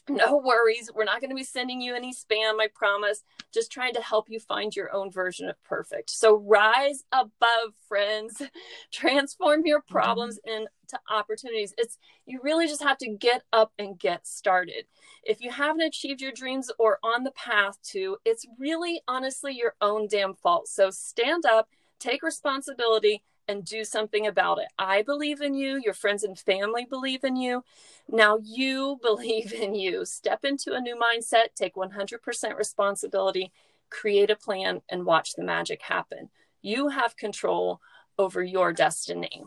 No 0.08 0.36
worries. 0.36 0.90
We're 0.94 1.04
not 1.04 1.20
going 1.20 1.30
to 1.30 1.36
be 1.36 1.44
sending 1.44 1.80
you 1.80 1.94
any 1.94 2.12
spam, 2.12 2.60
I 2.60 2.68
promise. 2.74 3.22
Just 3.52 3.70
trying 3.70 3.94
to 3.94 4.00
help 4.00 4.28
you 4.28 4.40
find 4.40 4.74
your 4.74 4.92
own 4.94 5.10
version 5.10 5.48
of 5.48 5.62
perfect. 5.64 6.10
So 6.10 6.36
rise 6.36 7.04
above, 7.12 7.74
friends. 7.88 8.42
Transform 8.92 9.62
your 9.64 9.82
problems 9.82 10.38
mm-hmm. 10.46 10.62
into 10.62 11.00
opportunities. 11.10 11.74
It's 11.78 11.98
you 12.26 12.40
really 12.42 12.66
just 12.66 12.82
have 12.82 12.98
to 12.98 13.08
get 13.08 13.42
up 13.52 13.72
and 13.78 13.98
get 13.98 14.26
started. 14.26 14.86
If 15.24 15.40
you 15.40 15.50
haven't 15.50 15.82
achieved 15.82 16.20
your 16.20 16.32
dreams 16.32 16.70
or 16.78 16.98
on 17.02 17.24
the 17.24 17.32
path 17.32 17.78
to, 17.90 18.16
it's 18.24 18.46
really 18.58 19.02
honestly 19.08 19.54
your 19.54 19.74
own 19.80 20.08
damn 20.08 20.34
fault. 20.34 20.68
So 20.68 20.90
stand 20.90 21.44
up 21.44 21.68
take 21.98 22.22
responsibility 22.22 23.22
and 23.48 23.64
do 23.64 23.84
something 23.84 24.26
about 24.26 24.58
it. 24.58 24.68
I 24.78 25.02
believe 25.02 25.40
in 25.40 25.54
you. 25.54 25.80
Your 25.82 25.94
friends 25.94 26.22
and 26.22 26.38
family 26.38 26.84
believe 26.84 27.24
in 27.24 27.36
you. 27.36 27.64
Now 28.08 28.38
you 28.42 28.98
believe 29.02 29.52
in 29.52 29.74
you. 29.74 30.04
Step 30.04 30.44
into 30.44 30.74
a 30.74 30.80
new 30.80 30.96
mindset, 30.96 31.54
take 31.56 31.74
100% 31.74 32.56
responsibility, 32.56 33.52
create 33.90 34.30
a 34.30 34.36
plan, 34.36 34.82
and 34.88 35.06
watch 35.06 35.34
the 35.34 35.44
magic 35.44 35.82
happen. 35.82 36.28
You 36.60 36.88
have 36.88 37.16
control 37.16 37.80
over 38.18 38.42
your 38.42 38.72
destiny. 38.72 39.44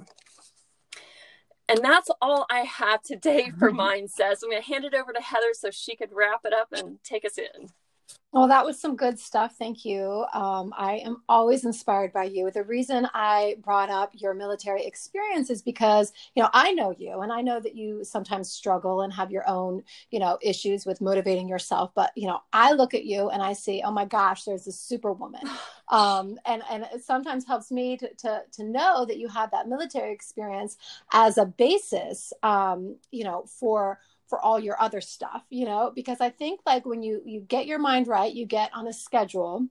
And 1.69 1.79
that's 1.79 2.09
all 2.21 2.45
I 2.49 2.59
have 2.59 3.01
today 3.01 3.51
for 3.57 3.71
mindsets. 3.71 4.43
I'm 4.43 4.49
going 4.49 4.61
to 4.61 4.67
hand 4.67 4.83
it 4.83 4.93
over 4.95 5.13
to 5.13 5.21
Heather 5.21 5.53
so 5.53 5.69
she 5.71 5.95
could 5.95 6.09
wrap 6.11 6.41
it 6.43 6.53
up 6.53 6.73
and 6.73 7.01
take 7.03 7.23
us 7.23 7.37
in. 7.37 7.69
Well, 8.33 8.47
that 8.47 8.65
was 8.65 8.79
some 8.79 8.95
good 8.95 9.19
stuff. 9.19 9.55
Thank 9.57 9.83
you. 9.83 10.25
Um, 10.33 10.73
I 10.77 11.01
am 11.03 11.21
always 11.27 11.65
inspired 11.65 12.13
by 12.13 12.23
you. 12.23 12.49
The 12.49 12.63
reason 12.63 13.05
I 13.13 13.57
brought 13.61 13.89
up 13.89 14.11
your 14.13 14.33
military 14.33 14.85
experience 14.85 15.49
is 15.49 15.61
because, 15.61 16.13
you 16.33 16.41
know, 16.41 16.49
I 16.53 16.71
know 16.71 16.95
you 16.97 17.19
and 17.19 17.33
I 17.33 17.41
know 17.41 17.59
that 17.59 17.75
you 17.75 18.05
sometimes 18.05 18.49
struggle 18.49 19.01
and 19.01 19.11
have 19.11 19.31
your 19.31 19.45
own, 19.49 19.83
you 20.11 20.19
know, 20.19 20.37
issues 20.41 20.85
with 20.85 21.01
motivating 21.01 21.49
yourself. 21.49 21.91
But, 21.93 22.11
you 22.15 22.25
know, 22.25 22.39
I 22.53 22.71
look 22.71 22.93
at 22.93 23.03
you 23.03 23.29
and 23.29 23.43
I 23.43 23.51
see, 23.51 23.81
oh 23.85 23.91
my 23.91 24.05
gosh, 24.05 24.45
there's 24.45 24.67
a 24.67 24.71
superwoman. 24.71 25.41
Um, 25.91 26.39
and, 26.45 26.63
and 26.71 26.83
it 26.93 27.03
sometimes 27.03 27.45
helps 27.45 27.69
me 27.69 27.97
to, 27.97 28.07
to, 28.19 28.43
to 28.53 28.63
know 28.63 29.03
that 29.03 29.17
you 29.17 29.27
have 29.27 29.51
that 29.51 29.67
military 29.67 30.13
experience 30.13 30.77
as 31.11 31.37
a 31.37 31.45
basis, 31.45 32.31
um, 32.43 32.95
you 33.11 33.25
know, 33.25 33.43
for 33.59 33.99
for 34.31 34.39
all 34.39 34.57
your 34.57 34.81
other 34.81 35.01
stuff 35.01 35.43
you 35.49 35.65
know 35.65 35.91
because 35.93 36.21
i 36.21 36.29
think 36.29 36.61
like 36.65 36.85
when 36.85 37.03
you 37.03 37.21
you 37.25 37.41
get 37.41 37.67
your 37.67 37.79
mind 37.79 38.07
right 38.07 38.33
you 38.33 38.45
get 38.45 38.71
on 38.73 38.87
a 38.87 38.93
schedule 38.93 39.67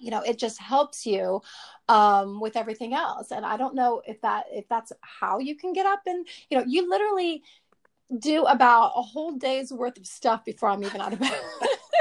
you 0.00 0.10
know 0.10 0.22
it 0.22 0.38
just 0.38 0.58
helps 0.58 1.04
you 1.04 1.42
um, 1.88 2.40
with 2.40 2.56
everything 2.56 2.94
else. 2.94 3.30
And 3.30 3.44
i 3.44 3.58
don't 3.58 3.74
know 3.74 4.00
if 4.06 4.22
that 4.22 4.46
if 4.50 4.66
that's 4.68 4.90
how 5.02 5.38
you 5.38 5.54
can 5.54 5.74
get 5.74 5.84
up 5.84 6.00
and 6.06 6.26
you 6.48 6.56
know 6.56 6.64
you 6.66 6.88
literally 6.88 7.42
do 8.18 8.44
about 8.44 8.92
a 8.96 9.02
whole 9.02 9.32
day's 9.32 9.70
worth 9.70 9.98
of 9.98 10.06
stuff 10.06 10.46
before 10.46 10.70
i'm 10.70 10.82
even 10.82 11.02
out 11.02 11.12
of 11.12 11.20
bed. 11.20 11.30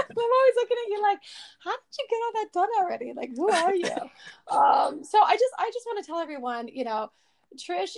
I'm 0.10 0.18
always 0.18 0.56
looking 0.56 0.78
at 0.86 0.90
you 0.90 1.02
like 1.02 1.20
how 1.60 1.72
did 1.72 1.98
you 2.00 2.06
get 2.10 2.20
all 2.26 2.34
that 2.34 2.54
done 2.54 2.70
already? 2.82 3.14
Like 3.14 3.32
who 3.36 3.52
are 3.52 3.76
you? 3.76 3.92
Um, 4.50 5.04
so 5.04 5.22
i 5.22 5.34
just 5.34 5.54
i 5.60 5.70
just 5.74 5.86
want 5.86 6.04
to 6.04 6.08
tell 6.08 6.20
everyone 6.20 6.70
you 6.70 6.86
know 6.86 7.12
Trish 7.58 7.98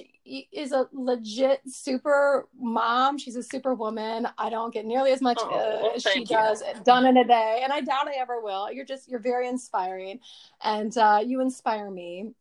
is 0.52 0.72
a 0.72 0.88
legit 0.94 1.62
super 1.68 2.48
mom. 2.60 3.18
She's 3.18 3.36
a 3.36 3.44
super 3.44 3.76
woman. 3.76 4.28
I 4.38 4.50
don't 4.50 4.74
get 4.74 4.86
nearly 4.86 5.12
as 5.12 5.22
much 5.22 5.38
oh, 5.42 5.90
uh, 5.92 5.96
as 5.96 6.04
she 6.04 6.22
you. 6.22 6.26
does 6.26 6.64
done 6.84 7.06
in 7.06 7.18
a 7.18 7.26
day, 7.26 7.62
and 7.64 7.72
I 7.72 7.82
doubt 7.82 8.08
I 8.08 8.14
ever 8.20 8.42
will. 8.42 8.72
You're 8.72 8.86
just 8.86 9.10
you're 9.10 9.20
very 9.20 9.48
inspiring, 9.48 10.20
and 10.64 10.98
uh, 10.98 11.22
you 11.26 11.42
inspire 11.42 11.92
me 11.92 12.34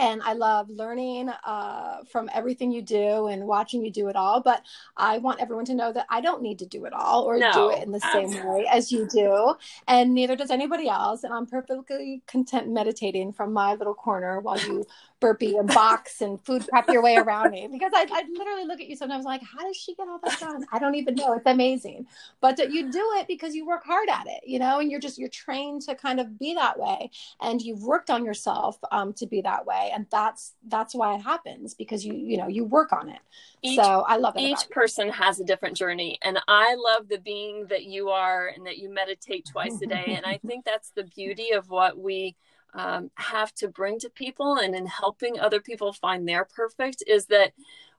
and 0.00 0.22
I 0.22 0.32
love 0.32 0.70
learning 0.70 1.28
uh, 1.28 1.98
from 2.10 2.30
everything 2.32 2.72
you 2.72 2.80
do 2.80 3.26
and 3.26 3.46
watching 3.46 3.84
you 3.84 3.92
do 3.92 4.08
it 4.08 4.16
all. 4.16 4.40
But 4.40 4.62
I 4.96 5.18
want 5.18 5.40
everyone 5.40 5.66
to 5.66 5.74
know 5.74 5.92
that 5.92 6.06
I 6.08 6.22
don't 6.22 6.42
need 6.42 6.58
to 6.60 6.66
do 6.66 6.86
it 6.86 6.92
all 6.94 7.24
or 7.24 7.36
no, 7.36 7.52
do 7.52 7.70
it 7.70 7.84
in 7.84 7.92
the 7.92 8.00
same 8.00 8.30
way 8.46 8.66
as 8.70 8.90
you 8.90 9.06
do, 9.06 9.54
and 9.86 10.14
neither 10.14 10.36
does 10.36 10.50
anybody 10.50 10.88
else. 10.88 11.22
And 11.22 11.34
I'm 11.34 11.46
perfectly 11.46 12.22
content 12.26 12.68
meditating 12.68 13.34
from 13.34 13.52
my 13.52 13.74
little 13.74 13.94
corner 13.94 14.40
while 14.40 14.58
you 14.58 14.86
burpee 15.20 15.56
and 15.56 15.68
box 15.68 16.20
and 16.20 16.40
food 16.40 16.66
prep 16.68 16.88
your 16.88 17.02
way 17.02 17.16
around 17.16 17.50
me 17.50 17.68
because 17.70 17.92
I, 17.94 18.06
I 18.10 18.24
literally 18.32 18.64
look 18.64 18.80
at 18.80 18.88
you 18.88 18.96
sometimes 18.96 19.24
like, 19.24 19.42
how 19.42 19.64
does 19.64 19.76
she 19.76 19.94
get 19.94 20.08
all 20.08 20.18
that 20.24 20.40
done? 20.40 20.64
I 20.72 20.78
don't 20.78 20.94
even 20.94 21.14
know. 21.14 21.34
It's 21.34 21.46
amazing. 21.46 22.06
But 22.40 22.58
you 22.58 22.90
do 22.90 23.12
it 23.18 23.26
because 23.28 23.54
you 23.54 23.66
work 23.66 23.84
hard 23.84 24.08
at 24.08 24.26
it, 24.26 24.40
you 24.46 24.58
know, 24.58 24.80
and 24.80 24.90
you're 24.90 25.00
just, 25.00 25.18
you're 25.18 25.28
trained 25.28 25.82
to 25.82 25.94
kind 25.94 26.20
of 26.20 26.38
be 26.38 26.54
that 26.54 26.78
way. 26.78 27.10
And 27.40 27.60
you've 27.60 27.84
worked 27.84 28.10
on 28.10 28.24
yourself 28.24 28.78
um, 28.90 29.12
to 29.14 29.26
be 29.26 29.42
that 29.42 29.66
way. 29.66 29.90
And 29.94 30.06
that's, 30.10 30.54
that's 30.66 30.94
why 30.94 31.14
it 31.14 31.22
happens 31.22 31.74
because 31.74 32.04
you, 32.04 32.14
you 32.14 32.36
know, 32.36 32.48
you 32.48 32.64
work 32.64 32.92
on 32.92 33.10
it. 33.10 33.20
Each, 33.62 33.76
so 33.76 34.04
I 34.06 34.16
love 34.16 34.36
it. 34.36 34.40
Each 34.40 34.68
person 34.70 35.06
you. 35.06 35.12
has 35.12 35.38
a 35.38 35.44
different 35.44 35.76
journey. 35.76 36.18
And 36.22 36.38
I 36.48 36.74
love 36.74 37.08
the 37.08 37.18
being 37.18 37.66
that 37.66 37.84
you 37.84 38.08
are 38.08 38.48
and 38.48 38.66
that 38.66 38.78
you 38.78 38.88
meditate 38.88 39.46
twice 39.46 39.80
a 39.82 39.86
day. 39.86 40.14
and 40.16 40.24
I 40.24 40.38
think 40.46 40.64
that's 40.64 40.90
the 40.90 41.04
beauty 41.04 41.50
of 41.52 41.68
what 41.68 41.98
we, 41.98 42.36
um, 42.74 43.10
have 43.16 43.54
to 43.56 43.68
bring 43.68 43.98
to 44.00 44.10
people 44.10 44.56
and 44.56 44.74
in 44.74 44.86
helping 44.86 45.38
other 45.38 45.60
people 45.60 45.92
find 45.92 46.28
their 46.28 46.44
perfect 46.44 47.02
is 47.06 47.26
that 47.26 47.52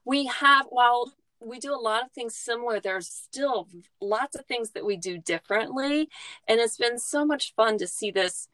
we 0.04 0.26
have 0.26 0.66
while 0.70 1.12
we 1.44 1.58
do 1.58 1.74
a 1.74 1.76
lot 1.76 2.04
of 2.04 2.12
things 2.12 2.36
similar 2.36 2.80
there's 2.80 3.08
still 3.08 3.68
lots 4.00 4.36
of 4.36 4.46
things 4.46 4.70
that 4.70 4.84
we 4.84 4.96
do 4.96 5.18
differently. 5.18 6.08
And 6.48 6.60
it's 6.60 6.76
been 6.76 6.98
so 6.98 7.24
much 7.24 7.54
fun 7.54 7.78
to 7.78 7.86
see 7.86 8.10
this 8.10 8.48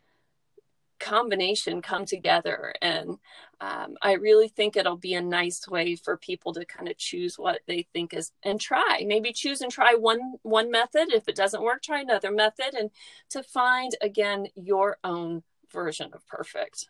combination 0.99 1.81
come 1.81 2.05
together. 2.05 2.75
And 2.83 3.19
um, 3.61 3.97
i 4.03 4.13
really 4.13 4.49
think 4.49 4.77
it'll 4.77 4.97
be 4.97 5.15
a 5.15 5.23
nice 5.23 5.67
way 5.69 5.97
for 5.97 6.17
people 6.17 6.53
to 6.55 6.65
kind 6.65 6.89
of 6.89 6.97
choose 6.97 7.39
what 7.39 7.61
they 7.67 7.87
think 7.93 8.15
is 8.15 8.31
and 8.45 8.61
try 8.61 9.05
maybe 9.07 9.33
choose 9.33 9.61
and 9.61 9.71
try 9.71 9.95
one 9.95 10.35
one 10.43 10.71
method. 10.71 11.13
If 11.13 11.29
it 11.29 11.37
doesn't 11.37 11.63
work 11.63 11.83
try 11.83 12.01
another 12.01 12.33
method 12.33 12.75
and 12.75 12.91
to 13.31 13.43
find 13.43 13.93
again 14.01 14.47
your 14.57 14.99
own 15.05 15.43
version 15.73 16.11
of 16.13 16.27
perfect. 16.27 16.87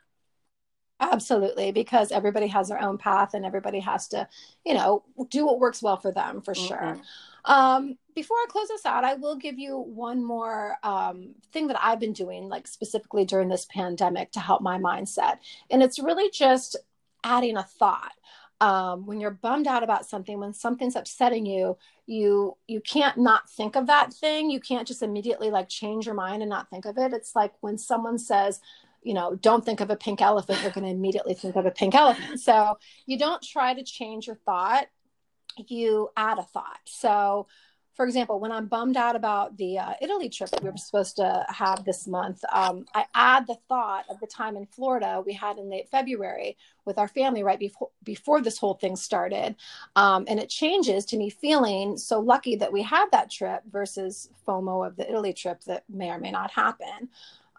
Absolutely, 1.01 1.71
because 1.71 2.11
everybody 2.11 2.49
has 2.49 2.69
their 2.69 2.83
own 2.83 2.99
path 2.99 3.35
and 3.35 3.45
everybody 3.45 3.79
has 3.79 4.09
to, 4.09 4.29
you 4.65 4.75
know, 4.75 5.05
do 5.31 5.47
what 5.47 5.61
works 5.61 5.81
well 5.81 5.97
for 5.97 6.11
them 6.11 6.41
for 6.41 6.55
sure. 6.55 6.77
Mm-hmm. 6.77 7.53
Um, 7.53 7.99
before 8.17 8.37
I 8.37 8.47
close 8.49 8.67
this 8.67 8.85
out, 8.85 9.05
I 9.05 9.15
will 9.15 9.37
give 9.37 9.61
you 9.61 9.79
one 9.79 10.25
more 10.25 10.77
um, 10.83 11.37
thing 11.53 11.69
that 11.69 11.79
I've 11.81 12.01
been 12.01 12.13
doing, 12.13 12.49
like 12.49 12.67
specifically 12.67 13.25
during 13.25 13.49
this 13.49 13.67
pandemic 13.71 14.33
to 14.33 14.41
help 14.41 14.61
my 14.61 14.77
mindset. 14.77 15.39
And 15.71 15.85
it's 15.85 16.01
really 16.01 16.31
just 16.31 16.75
adding 17.23 17.57
a 17.57 17.63
thought 17.63 18.13
um, 18.61 19.07
when 19.07 19.21
you're 19.21 19.31
bummed 19.31 19.67
out 19.67 19.83
about 19.83 20.09
something 20.09 20.41
when 20.41 20.53
something's 20.53 20.97
upsetting 20.97 21.47
you 21.47 21.77
you 22.07 22.57
you 22.67 22.81
can't 22.81 23.19
not 23.19 23.49
think 23.51 23.77
of 23.77 23.87
that 23.87 24.13
thing. 24.13 24.51
You 24.51 24.61
can't 24.61 24.89
just 24.89 25.03
immediately 25.03 25.51
like 25.51 25.69
change 25.69 26.07
your 26.07 26.15
mind 26.15 26.43
and 26.43 26.51
not 26.51 26.71
think 26.71 26.87
of 26.87 26.99
it. 26.99 27.13
It's 27.13 27.37
like 27.37 27.53
when 27.61 27.79
someone 27.79 28.19
says 28.19 28.61
you 29.03 29.15
know 29.15 29.37
don't 29.37 29.65
think 29.65 29.81
of 29.81 29.91
a 29.91 29.97
pink 29.97 30.21
elephant 30.21 30.61
you're 30.63 30.73
going 30.73 30.85
to 30.85 30.91
immediately 30.91 31.35
think 31.35 31.55
of 31.55 31.67
a 31.67 31.71
pink 31.71 31.95
elephant. 31.95 32.41
So 32.41 32.79
you 33.07 33.19
don't 33.19 33.43
try 33.43 33.75
to 33.75 33.85
change 33.85 34.27
your 34.27 34.37
thought. 34.37 34.87
You 35.67 36.09
add 36.17 36.39
a 36.39 36.43
thought. 36.43 36.81
So 36.85 37.47
for 37.99 38.05
example, 38.07 38.39
when 38.39 38.53
I'm 38.53 38.67
bummed 38.67 38.97
out 38.97 39.17
about 39.17 39.57
the 39.57 39.81
uh, 39.81 39.95
Italy 40.01 40.29
trip 40.29 40.51
that 40.51 40.63
we 40.63 40.71
were 40.71 40.77
supposed 40.77 41.17
to 41.17 41.45
have 41.49 41.85
this 41.85 42.07
month, 42.07 42.45
um, 42.53 42.87
I 42.95 43.07
add 43.13 43.49
the 43.49 43.59
thought 43.69 44.05
of 44.09 44.21
the 44.21 44.27
time 44.29 44.57
in 44.57 44.67
Florida 44.67 45.21
we 45.27 45.33
had 45.33 45.59
in 45.59 45.69
late 45.69 45.89
February 45.89 46.57
with 46.85 46.97
our 46.97 47.09
family 47.09 47.43
right 47.43 47.59
before 47.59 47.91
before 48.05 48.41
this 48.41 48.57
whole 48.57 48.75
thing 48.75 48.95
started, 48.95 49.57
um, 49.97 50.27
and 50.29 50.39
it 50.39 50.49
changes 50.49 51.05
to 51.07 51.17
me 51.17 51.29
feeling 51.29 51.97
so 51.97 52.21
lucky 52.21 52.55
that 52.55 52.73
we 52.73 52.83
had 52.83 53.07
that 53.11 53.33
trip 53.33 53.65
versus 53.69 54.31
FOMO 54.47 54.87
of 54.87 54.95
the 54.95 55.11
Italy 55.11 55.33
trip 55.33 55.65
that 55.65 55.83
may 55.89 56.11
or 56.11 56.21
may 56.21 56.31
not 56.31 56.53
happen. 56.53 57.09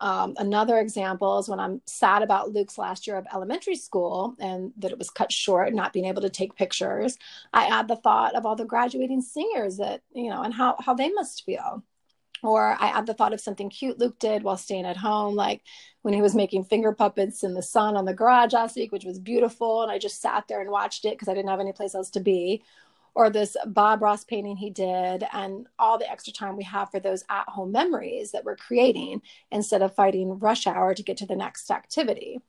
Um, 0.02 0.36
another 0.38 0.80
example 0.80 1.40
is 1.40 1.50
when 1.50 1.60
I'm 1.60 1.82
sad 1.86 2.24
about 2.24 2.52
Luke's 2.52 2.78
last 2.78 3.06
year 3.06 3.18
of 3.18 3.28
elementary 3.34 3.76
school 3.76 4.36
and 4.40 4.72
that 4.78 4.92
it 4.92 4.98
was 4.98 5.10
cut 5.10 5.32
short, 5.32 5.74
not 5.74 5.94
being 5.94 6.06
able 6.06 6.22
to 6.22 6.30
take 6.30 6.56
pictures. 6.56 7.18
I 7.54 7.66
add 7.66 7.88
the 7.88 7.98
thought 7.98 8.36
of 8.36 8.46
all 8.46 8.56
the 8.56 8.66
graduating 8.66 9.22
singers 9.22 9.78
that, 9.78 10.02
you 10.14 10.30
know, 10.30 10.42
and 10.42 10.54
how, 10.54 10.78
how 10.80 10.94
they 10.94 11.10
must 11.10 11.44
feel. 11.44 11.84
Or 12.42 12.78
I 12.80 12.88
add 12.88 13.06
the 13.06 13.14
thought 13.14 13.34
of 13.34 13.42
something 13.42 13.70
cute 13.70 14.00
Luke 14.00 14.18
did 14.18 14.44
while 14.44 14.56
staying 14.56 14.86
at 14.86 14.96
home, 14.96 15.36
like 15.36 15.62
when 16.04 16.14
he 16.14 16.22
was 16.22 16.34
making 16.34 16.64
finger 16.64 16.94
puppets 16.94 17.44
in 17.44 17.54
the 17.54 17.62
sun 17.62 17.98
on 17.98 18.06
the 18.06 18.14
garage 18.14 18.54
last 18.54 18.78
week, 18.78 18.94
which 18.94 19.04
was 19.04 19.20
beautiful. 19.20 19.84
And 19.84 19.92
I 19.92 19.98
just 19.98 20.22
sat 20.22 20.48
there 20.48 20.62
and 20.62 20.72
watched 20.72 21.04
it 21.04 21.12
because 21.12 21.28
I 21.28 21.34
didn't 21.34 21.50
have 21.50 21.60
any 21.60 21.74
place 21.74 21.96
else 21.96 22.10
to 22.12 22.22
be 22.22 22.64
or 23.20 23.30
this 23.30 23.58
Bob 23.66 24.02
Ross 24.02 24.24
painting 24.24 24.56
he 24.56 24.70
did, 24.70 25.26
and 25.34 25.68
all 25.78 25.98
the 25.98 26.10
extra 26.10 26.32
time 26.32 26.56
we 26.56 26.64
have 26.64 26.90
for 26.90 27.02
those 27.02 27.26
at 27.30 27.50
home 27.50 27.70
memories 27.70 28.32
that 28.32 28.46
we're 28.46 28.56
creating 28.56 29.22
instead 29.52 29.82
of 29.82 29.94
fighting 29.94 30.40
rush 30.40 30.66
hour 30.66 30.94
to 30.96 31.04
get 31.04 31.18
to 31.18 31.26
the 31.26 31.36
next 31.36 31.70
activity. 31.70 32.40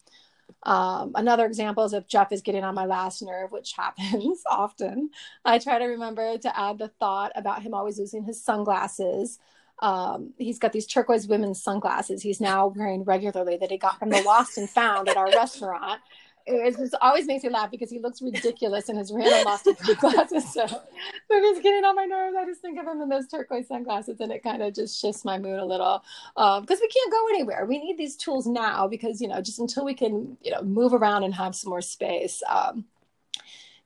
Um, 0.62 1.10
another 1.16 1.44
example 1.44 1.82
is 1.82 1.92
if 1.92 2.06
Jeff 2.06 2.30
is 2.30 2.40
getting 2.40 2.62
on 2.62 2.76
my 2.76 2.86
last 2.86 3.20
nerve, 3.20 3.50
which 3.50 3.72
happens 3.76 4.42
often, 4.48 5.10
I 5.44 5.58
try 5.58 5.80
to 5.80 5.86
remember 5.86 6.38
to 6.38 6.56
add 6.56 6.78
the 6.78 6.92
thought 7.00 7.32
about 7.34 7.62
him 7.62 7.74
always 7.74 7.98
losing 7.98 8.22
his 8.22 8.40
sunglasses. 8.40 9.40
Um, 9.80 10.34
he's 10.38 10.60
got 10.60 10.72
these 10.72 10.86
turquoise 10.86 11.26
women's 11.26 11.60
sunglasses 11.60 12.22
he's 12.22 12.40
now 12.40 12.68
wearing 12.68 13.02
regularly 13.02 13.56
that 13.56 13.72
he 13.72 13.76
got 13.76 13.98
from 13.98 14.10
the 14.10 14.22
Lost 14.22 14.56
and 14.56 14.70
Found 14.70 15.08
at 15.08 15.16
our 15.16 15.26
restaurant 15.32 16.00
it 16.46 16.76
just 16.76 16.94
always 17.00 17.26
makes 17.26 17.44
me 17.44 17.50
laugh 17.50 17.70
because 17.70 17.90
he 17.90 17.98
looks 17.98 18.22
ridiculous 18.22 18.88
in 18.88 18.96
his 18.96 19.12
random 19.12 19.44
Boston 19.44 19.76
sunglasses. 19.76 20.52
So, 20.52 20.66
but 20.66 21.40
he's 21.42 21.60
getting 21.60 21.84
on 21.84 21.96
my 21.96 22.04
nerves, 22.04 22.36
I 22.38 22.44
just 22.44 22.60
think 22.60 22.78
of 22.78 22.86
him 22.86 23.00
in 23.00 23.08
those 23.08 23.26
turquoise 23.26 23.68
sunglasses, 23.68 24.20
and 24.20 24.32
it 24.32 24.42
kind 24.42 24.62
of 24.62 24.74
just 24.74 25.00
shifts 25.00 25.24
my 25.24 25.38
mood 25.38 25.58
a 25.58 25.64
little. 25.64 26.02
Because 26.34 26.58
um, 26.58 26.66
we 26.80 26.88
can't 26.88 27.12
go 27.12 27.28
anywhere. 27.30 27.64
We 27.66 27.78
need 27.78 27.98
these 27.98 28.16
tools 28.16 28.46
now 28.46 28.88
because 28.88 29.20
you 29.20 29.28
know 29.28 29.40
just 29.40 29.58
until 29.58 29.84
we 29.84 29.94
can 29.94 30.36
you 30.42 30.50
know 30.50 30.62
move 30.62 30.94
around 30.94 31.24
and 31.24 31.34
have 31.34 31.54
some 31.54 31.70
more 31.70 31.82
space. 31.82 32.42
Um, 32.48 32.84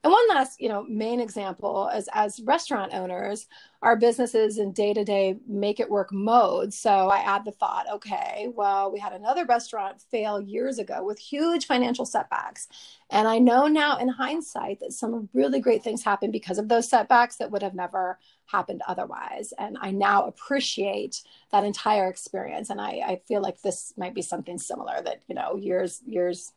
And 0.05 0.13
one 0.13 0.29
last, 0.29 0.61
you 0.61 0.69
know, 0.69 0.85
main 0.87 1.19
example 1.19 1.89
is 1.89 2.11
as 2.13 2.39
restaurant 2.41 2.93
owners, 2.93 3.47
our 3.81 3.97
businesses 3.97 4.59
in 4.59 4.73
day-to-day 4.73 5.39
make 5.49 5.81
it 5.81 5.89
work 5.89 6.13
mode. 6.13 6.75
So 6.75 6.91
I 7.09 7.21
add 7.21 7.47
the 7.47 7.53
thought, 7.53 7.87
okay, 7.91 8.49
well, 8.55 8.93
we 8.93 8.99
had 8.99 9.15
another 9.15 9.47
restaurant 9.47 10.03
fail 10.11 10.43
years 10.43 10.79
ago 10.79 11.03
with 11.03 11.19
huge 11.19 11.67
financial 11.67 12.05
setbacks. 12.05 12.69
And 13.09 13.27
I 13.27 13.39
know 13.39 13.67
now 13.67 13.97
in 13.97 14.09
hindsight 14.09 14.81
that 14.81 14.93
some 14.93 15.31
really 15.33 15.61
great 15.61 15.83
things 15.83 16.05
happened 16.05 16.35
because 16.35 16.59
of 16.59 16.69
those 16.69 16.91
setbacks 16.91 17.37
that 17.37 17.51
would 17.51 17.63
have 17.63 17.75
never 17.75 18.19
happened 18.45 18.83
otherwise. 18.87 19.55
And 19.59 19.79
I 19.81 19.91
now 19.91 20.27
appreciate 20.27 21.23
that 21.51 21.65
entire 21.65 22.09
experience. 22.09 22.69
And 22.69 22.79
I, 22.79 23.01
I 23.07 23.23
feel 23.27 23.41
like 23.41 23.63
this 23.63 23.95
might 23.97 24.15
be 24.15 24.21
something 24.21 24.59
similar 24.59 25.01
that, 25.03 25.23
you 25.29 25.35
know, 25.35 25.57
years, 25.57 26.03
years 26.07 26.53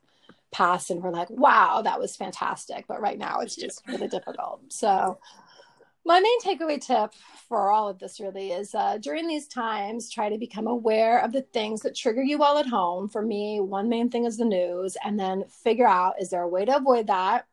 past 0.52 0.90
and 0.90 1.02
we're 1.02 1.12
like, 1.12 1.30
wow, 1.30 1.82
that 1.84 2.00
was 2.00 2.16
fantastic. 2.16 2.86
But 2.88 3.02
right 3.02 3.18
now 3.18 3.40
it's 3.40 3.56
just 3.56 3.86
really 3.88 4.08
difficult. 4.08 4.62
So, 4.70 5.20
my 6.06 6.22
main 6.22 6.40
takeaway 6.40 6.80
tip 6.80 7.14
for 7.50 7.70
all 7.70 7.90
of 7.90 8.00
this 8.00 8.22
really 8.22 8.52
is 8.52 8.74
uh, 8.74 8.98
during 8.98 9.28
these 9.28 9.46
times, 9.46 10.10
try 10.10 10.30
to 10.30 10.38
become 10.38 10.66
aware 10.66 11.20
of 11.20 11.34
the 11.34 11.42
things 11.42 11.82
that 11.82 11.96
trigger 11.96 12.24
you 12.24 12.38
while 12.38 12.58
at 12.58 12.66
home. 12.66 13.10
For 13.10 13.22
me, 13.22 13.60
one 13.60 13.90
main 13.90 14.10
thing 14.10 14.24
is 14.24 14.38
the 14.38 14.46
news, 14.46 14.96
and 15.04 15.20
then 15.20 15.44
figure 15.50 15.88
out 15.88 16.22
is 16.22 16.30
there 16.30 16.44
a 16.44 16.48
way 16.48 16.64
to 16.64 16.78
avoid 16.78 17.08
that? 17.08 17.46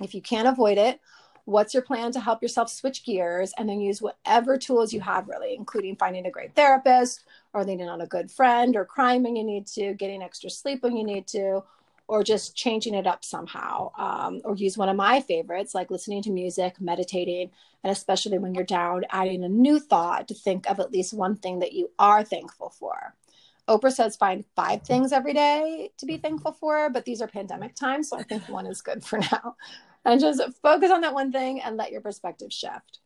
If 0.00 0.14
you 0.14 0.22
can't 0.22 0.46
avoid 0.46 0.78
it, 0.78 1.00
what's 1.46 1.74
your 1.74 1.82
plan 1.82 2.12
to 2.12 2.20
help 2.20 2.42
yourself 2.42 2.70
switch 2.70 3.04
gears 3.04 3.52
and 3.58 3.68
then 3.68 3.80
use 3.80 4.00
whatever 4.00 4.56
tools 4.56 4.92
you 4.92 5.00
have 5.00 5.28
really 5.28 5.54
including 5.56 5.96
finding 5.96 6.26
a 6.26 6.30
great 6.30 6.54
therapist 6.54 7.24
or 7.52 7.64
leaning 7.64 7.88
on 7.88 8.00
a 8.00 8.06
good 8.06 8.30
friend 8.30 8.76
or 8.76 8.84
crying 8.84 9.22
when 9.22 9.34
you 9.34 9.42
need 9.42 9.66
to 9.66 9.94
getting 9.94 10.22
extra 10.22 10.48
sleep 10.48 10.82
when 10.82 10.96
you 10.96 11.04
need 11.04 11.26
to 11.26 11.62
or 12.10 12.24
just 12.24 12.56
changing 12.56 12.92
it 12.92 13.06
up 13.06 13.24
somehow 13.24 13.88
um, 13.96 14.40
or 14.44 14.56
use 14.56 14.76
one 14.76 14.88
of 14.88 14.96
my 14.96 15.20
favorites 15.20 15.76
like 15.76 15.92
listening 15.92 16.20
to 16.20 16.30
music 16.32 16.80
meditating 16.80 17.48
and 17.84 17.92
especially 17.92 18.36
when 18.36 18.52
you're 18.52 18.64
down 18.64 19.04
adding 19.10 19.44
a 19.44 19.48
new 19.48 19.78
thought 19.78 20.26
to 20.26 20.34
think 20.34 20.68
of 20.68 20.80
at 20.80 20.90
least 20.90 21.14
one 21.14 21.36
thing 21.36 21.60
that 21.60 21.72
you 21.72 21.88
are 22.00 22.24
thankful 22.24 22.70
for. 22.70 23.14
Oprah 23.68 23.92
says 23.92 24.16
find 24.16 24.44
five 24.56 24.82
things 24.82 25.12
every 25.12 25.32
day 25.32 25.92
to 25.98 26.04
be 26.04 26.16
thankful 26.16 26.50
for 26.50 26.90
but 26.90 27.04
these 27.04 27.22
are 27.22 27.28
pandemic 27.28 27.76
times 27.76 28.08
so 28.08 28.18
i 28.18 28.24
think 28.24 28.42
one 28.48 28.66
is 28.66 28.82
good 28.82 29.04
for 29.04 29.18
now. 29.32 29.54
And 30.04 30.20
just 30.20 30.42
focus 30.62 30.90
on 30.90 31.02
that 31.02 31.14
one 31.14 31.30
thing 31.30 31.60
and 31.60 31.76
let 31.76 31.92
your 31.92 32.00
perspective 32.00 32.52
shift. 32.52 32.98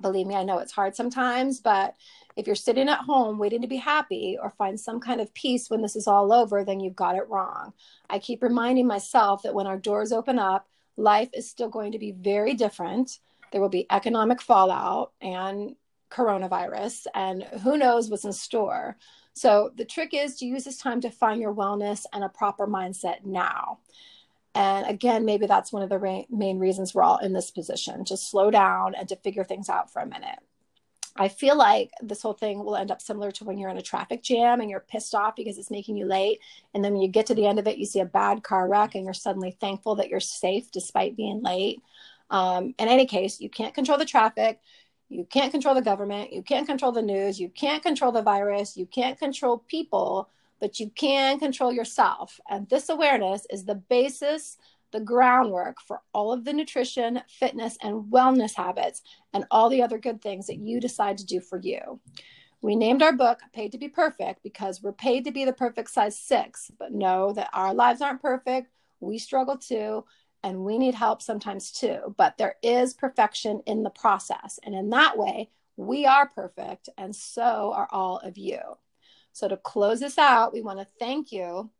Believe 0.00 0.26
me 0.26 0.34
i 0.34 0.42
know 0.42 0.58
it's 0.58 0.72
hard 0.72 0.96
sometimes 0.96 1.60
but 1.60 1.94
if 2.36 2.46
you're 2.46 2.56
sitting 2.56 2.88
at 2.88 3.00
home 3.00 3.38
waiting 3.38 3.62
to 3.62 3.68
be 3.68 3.76
happy 3.76 4.36
or 4.40 4.50
find 4.50 4.78
some 4.78 5.00
kind 5.00 5.20
of 5.20 5.32
peace 5.34 5.68
when 5.68 5.82
this 5.82 5.96
is 5.96 6.06
all 6.06 6.32
over, 6.32 6.64
then 6.64 6.80
you've 6.80 6.96
got 6.96 7.16
it 7.16 7.28
wrong. 7.28 7.72
I 8.08 8.18
keep 8.18 8.42
reminding 8.42 8.86
myself 8.86 9.42
that 9.42 9.54
when 9.54 9.66
our 9.66 9.78
doors 9.78 10.12
open 10.12 10.38
up, 10.38 10.68
life 10.96 11.30
is 11.32 11.48
still 11.48 11.68
going 11.68 11.92
to 11.92 11.98
be 11.98 12.12
very 12.12 12.54
different. 12.54 13.18
There 13.50 13.60
will 13.60 13.68
be 13.68 13.86
economic 13.90 14.40
fallout 14.40 15.12
and 15.20 15.76
coronavirus, 16.10 17.06
and 17.14 17.42
who 17.62 17.76
knows 17.76 18.10
what's 18.10 18.24
in 18.24 18.32
store. 18.32 18.96
So, 19.34 19.70
the 19.76 19.84
trick 19.84 20.12
is 20.12 20.36
to 20.36 20.46
use 20.46 20.64
this 20.64 20.76
time 20.76 21.00
to 21.00 21.10
find 21.10 21.40
your 21.40 21.54
wellness 21.54 22.04
and 22.12 22.22
a 22.22 22.28
proper 22.28 22.66
mindset 22.66 23.24
now. 23.24 23.78
And 24.54 24.86
again, 24.86 25.24
maybe 25.24 25.46
that's 25.46 25.72
one 25.72 25.82
of 25.82 25.88
the 25.88 26.24
main 26.30 26.58
reasons 26.58 26.94
we're 26.94 27.02
all 27.02 27.18
in 27.18 27.32
this 27.32 27.50
position 27.50 28.04
to 28.06 28.16
slow 28.18 28.50
down 28.50 28.94
and 28.94 29.08
to 29.08 29.16
figure 29.16 29.44
things 29.44 29.70
out 29.70 29.90
for 29.90 30.02
a 30.02 30.06
minute. 30.06 30.38
I 31.16 31.28
feel 31.28 31.56
like 31.56 31.90
this 32.00 32.22
whole 32.22 32.32
thing 32.32 32.64
will 32.64 32.76
end 32.76 32.90
up 32.90 33.02
similar 33.02 33.30
to 33.32 33.44
when 33.44 33.58
you're 33.58 33.70
in 33.70 33.76
a 33.76 33.82
traffic 33.82 34.22
jam 34.22 34.60
and 34.60 34.70
you're 34.70 34.80
pissed 34.80 35.14
off 35.14 35.36
because 35.36 35.58
it's 35.58 35.70
making 35.70 35.96
you 35.96 36.06
late. 36.06 36.40
And 36.74 36.84
then 36.84 36.92
when 36.92 37.02
you 37.02 37.08
get 37.08 37.26
to 37.26 37.34
the 37.34 37.46
end 37.46 37.58
of 37.58 37.66
it, 37.66 37.78
you 37.78 37.84
see 37.84 38.00
a 38.00 38.06
bad 38.06 38.42
car 38.42 38.66
wreck 38.68 38.94
and 38.94 39.04
you're 39.04 39.12
suddenly 39.12 39.56
thankful 39.60 39.96
that 39.96 40.08
you're 40.08 40.20
safe 40.20 40.70
despite 40.70 41.16
being 41.16 41.42
late. 41.42 41.82
Um, 42.30 42.74
in 42.78 42.88
any 42.88 43.06
case, 43.06 43.40
you 43.40 43.50
can't 43.50 43.74
control 43.74 43.98
the 43.98 44.06
traffic. 44.06 44.60
You 45.10 45.24
can't 45.24 45.52
control 45.52 45.74
the 45.74 45.82
government. 45.82 46.32
You 46.32 46.42
can't 46.42 46.66
control 46.66 46.92
the 46.92 47.02
news. 47.02 47.38
You 47.38 47.50
can't 47.50 47.82
control 47.82 48.12
the 48.12 48.22
virus. 48.22 48.78
You 48.78 48.86
can't 48.86 49.18
control 49.18 49.58
people, 49.58 50.30
but 50.58 50.80
you 50.80 50.88
can 50.94 51.38
control 51.38 51.72
yourself. 51.72 52.40
And 52.48 52.66
this 52.70 52.88
awareness 52.88 53.46
is 53.50 53.66
the 53.66 53.74
basis 53.74 54.56
the 54.92 55.00
groundwork 55.00 55.80
for 55.80 56.02
all 56.12 56.32
of 56.32 56.44
the 56.44 56.52
nutrition, 56.52 57.20
fitness, 57.28 57.76
and 57.82 58.04
wellness 58.12 58.54
habits 58.54 59.02
and 59.32 59.44
all 59.50 59.68
the 59.68 59.82
other 59.82 59.98
good 59.98 60.22
things 60.22 60.46
that 60.46 60.58
you 60.58 60.80
decide 60.80 61.18
to 61.18 61.26
do 61.26 61.40
for 61.40 61.58
you. 61.58 62.00
We 62.62 62.76
named 62.76 63.02
our 63.02 63.12
book 63.12 63.40
Paid 63.52 63.72
to 63.72 63.78
Be 63.78 63.88
Perfect 63.88 64.42
because 64.44 64.82
we're 64.82 64.92
paid 64.92 65.24
to 65.24 65.32
be 65.32 65.44
the 65.44 65.52
perfect 65.52 65.90
size 65.90 66.16
six, 66.16 66.70
but 66.78 66.92
know 66.92 67.32
that 67.32 67.50
our 67.52 67.74
lives 67.74 68.00
aren't 68.00 68.22
perfect. 68.22 68.70
We 69.00 69.18
struggle 69.18 69.56
too, 69.56 70.04
and 70.44 70.64
we 70.64 70.78
need 70.78 70.94
help 70.94 71.22
sometimes 71.22 71.72
too. 71.72 72.14
But 72.16 72.38
there 72.38 72.54
is 72.62 72.94
perfection 72.94 73.62
in 73.66 73.82
the 73.82 73.90
process. 73.90 74.60
And 74.62 74.76
in 74.76 74.90
that 74.90 75.18
way, 75.18 75.50
we 75.76 76.06
are 76.06 76.28
perfect, 76.28 76.88
and 76.96 77.16
so 77.16 77.72
are 77.74 77.88
all 77.90 78.18
of 78.18 78.38
you. 78.38 78.60
So, 79.32 79.48
to 79.48 79.56
close 79.56 79.98
this 79.98 80.18
out, 80.18 80.52
we 80.52 80.60
want 80.60 80.78
to 80.78 80.86
thank 80.98 81.32
you 81.32 81.70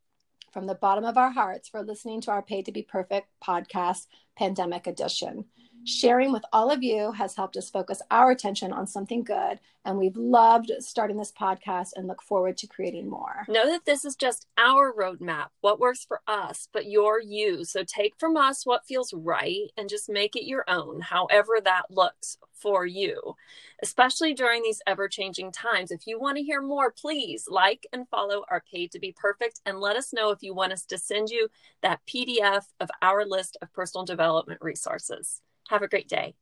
from 0.52 0.66
the 0.66 0.74
bottom 0.74 1.04
of 1.04 1.16
our 1.16 1.30
hearts 1.30 1.68
for 1.68 1.82
listening 1.82 2.20
to 2.22 2.30
our 2.30 2.42
Paid 2.42 2.66
to 2.66 2.72
Be 2.72 2.82
Perfect 2.82 3.28
podcast, 3.42 4.06
Pandemic 4.36 4.86
Edition. 4.86 5.46
Sharing 5.84 6.30
with 6.32 6.44
all 6.52 6.70
of 6.70 6.82
you 6.84 7.10
has 7.12 7.34
helped 7.34 7.56
us 7.56 7.68
focus 7.68 8.00
our 8.10 8.30
attention 8.30 8.72
on 8.72 8.86
something 8.86 9.24
good, 9.24 9.58
and 9.84 9.98
we've 9.98 10.16
loved 10.16 10.70
starting 10.78 11.16
this 11.16 11.32
podcast 11.32 11.90
and 11.96 12.06
look 12.06 12.22
forward 12.22 12.56
to 12.58 12.68
creating 12.68 13.10
more. 13.10 13.44
Know 13.48 13.66
that 13.66 13.84
this 13.84 14.04
is 14.04 14.14
just 14.14 14.46
our 14.56 14.92
roadmap, 14.92 15.46
what 15.60 15.80
works 15.80 16.04
for 16.04 16.20
us, 16.28 16.68
but 16.72 16.88
you're 16.88 17.20
you. 17.20 17.64
So 17.64 17.82
take 17.82 18.14
from 18.16 18.36
us 18.36 18.64
what 18.64 18.86
feels 18.86 19.12
right 19.12 19.72
and 19.76 19.88
just 19.88 20.08
make 20.08 20.36
it 20.36 20.46
your 20.46 20.64
own, 20.68 21.00
however 21.00 21.58
that 21.64 21.90
looks 21.90 22.38
for 22.52 22.86
you, 22.86 23.34
especially 23.82 24.34
during 24.34 24.62
these 24.62 24.82
ever 24.86 25.08
changing 25.08 25.50
times. 25.50 25.90
If 25.90 26.06
you 26.06 26.20
want 26.20 26.36
to 26.36 26.44
hear 26.44 26.62
more, 26.62 26.92
please 26.92 27.46
like 27.48 27.88
and 27.92 28.08
follow 28.08 28.44
our 28.48 28.62
Paid 28.72 28.92
to 28.92 29.00
Be 29.00 29.12
Perfect 29.18 29.60
and 29.66 29.80
let 29.80 29.96
us 29.96 30.12
know 30.12 30.30
if 30.30 30.44
you 30.44 30.54
want 30.54 30.72
us 30.72 30.84
to 30.86 30.96
send 30.96 31.30
you 31.30 31.48
that 31.82 32.06
PDF 32.06 32.66
of 32.78 32.88
our 33.02 33.24
list 33.24 33.56
of 33.60 33.72
personal 33.72 34.04
development 34.04 34.60
resources. 34.62 35.40
Have 35.72 35.82
a 35.82 35.88
great 35.88 36.08
day. 36.08 36.36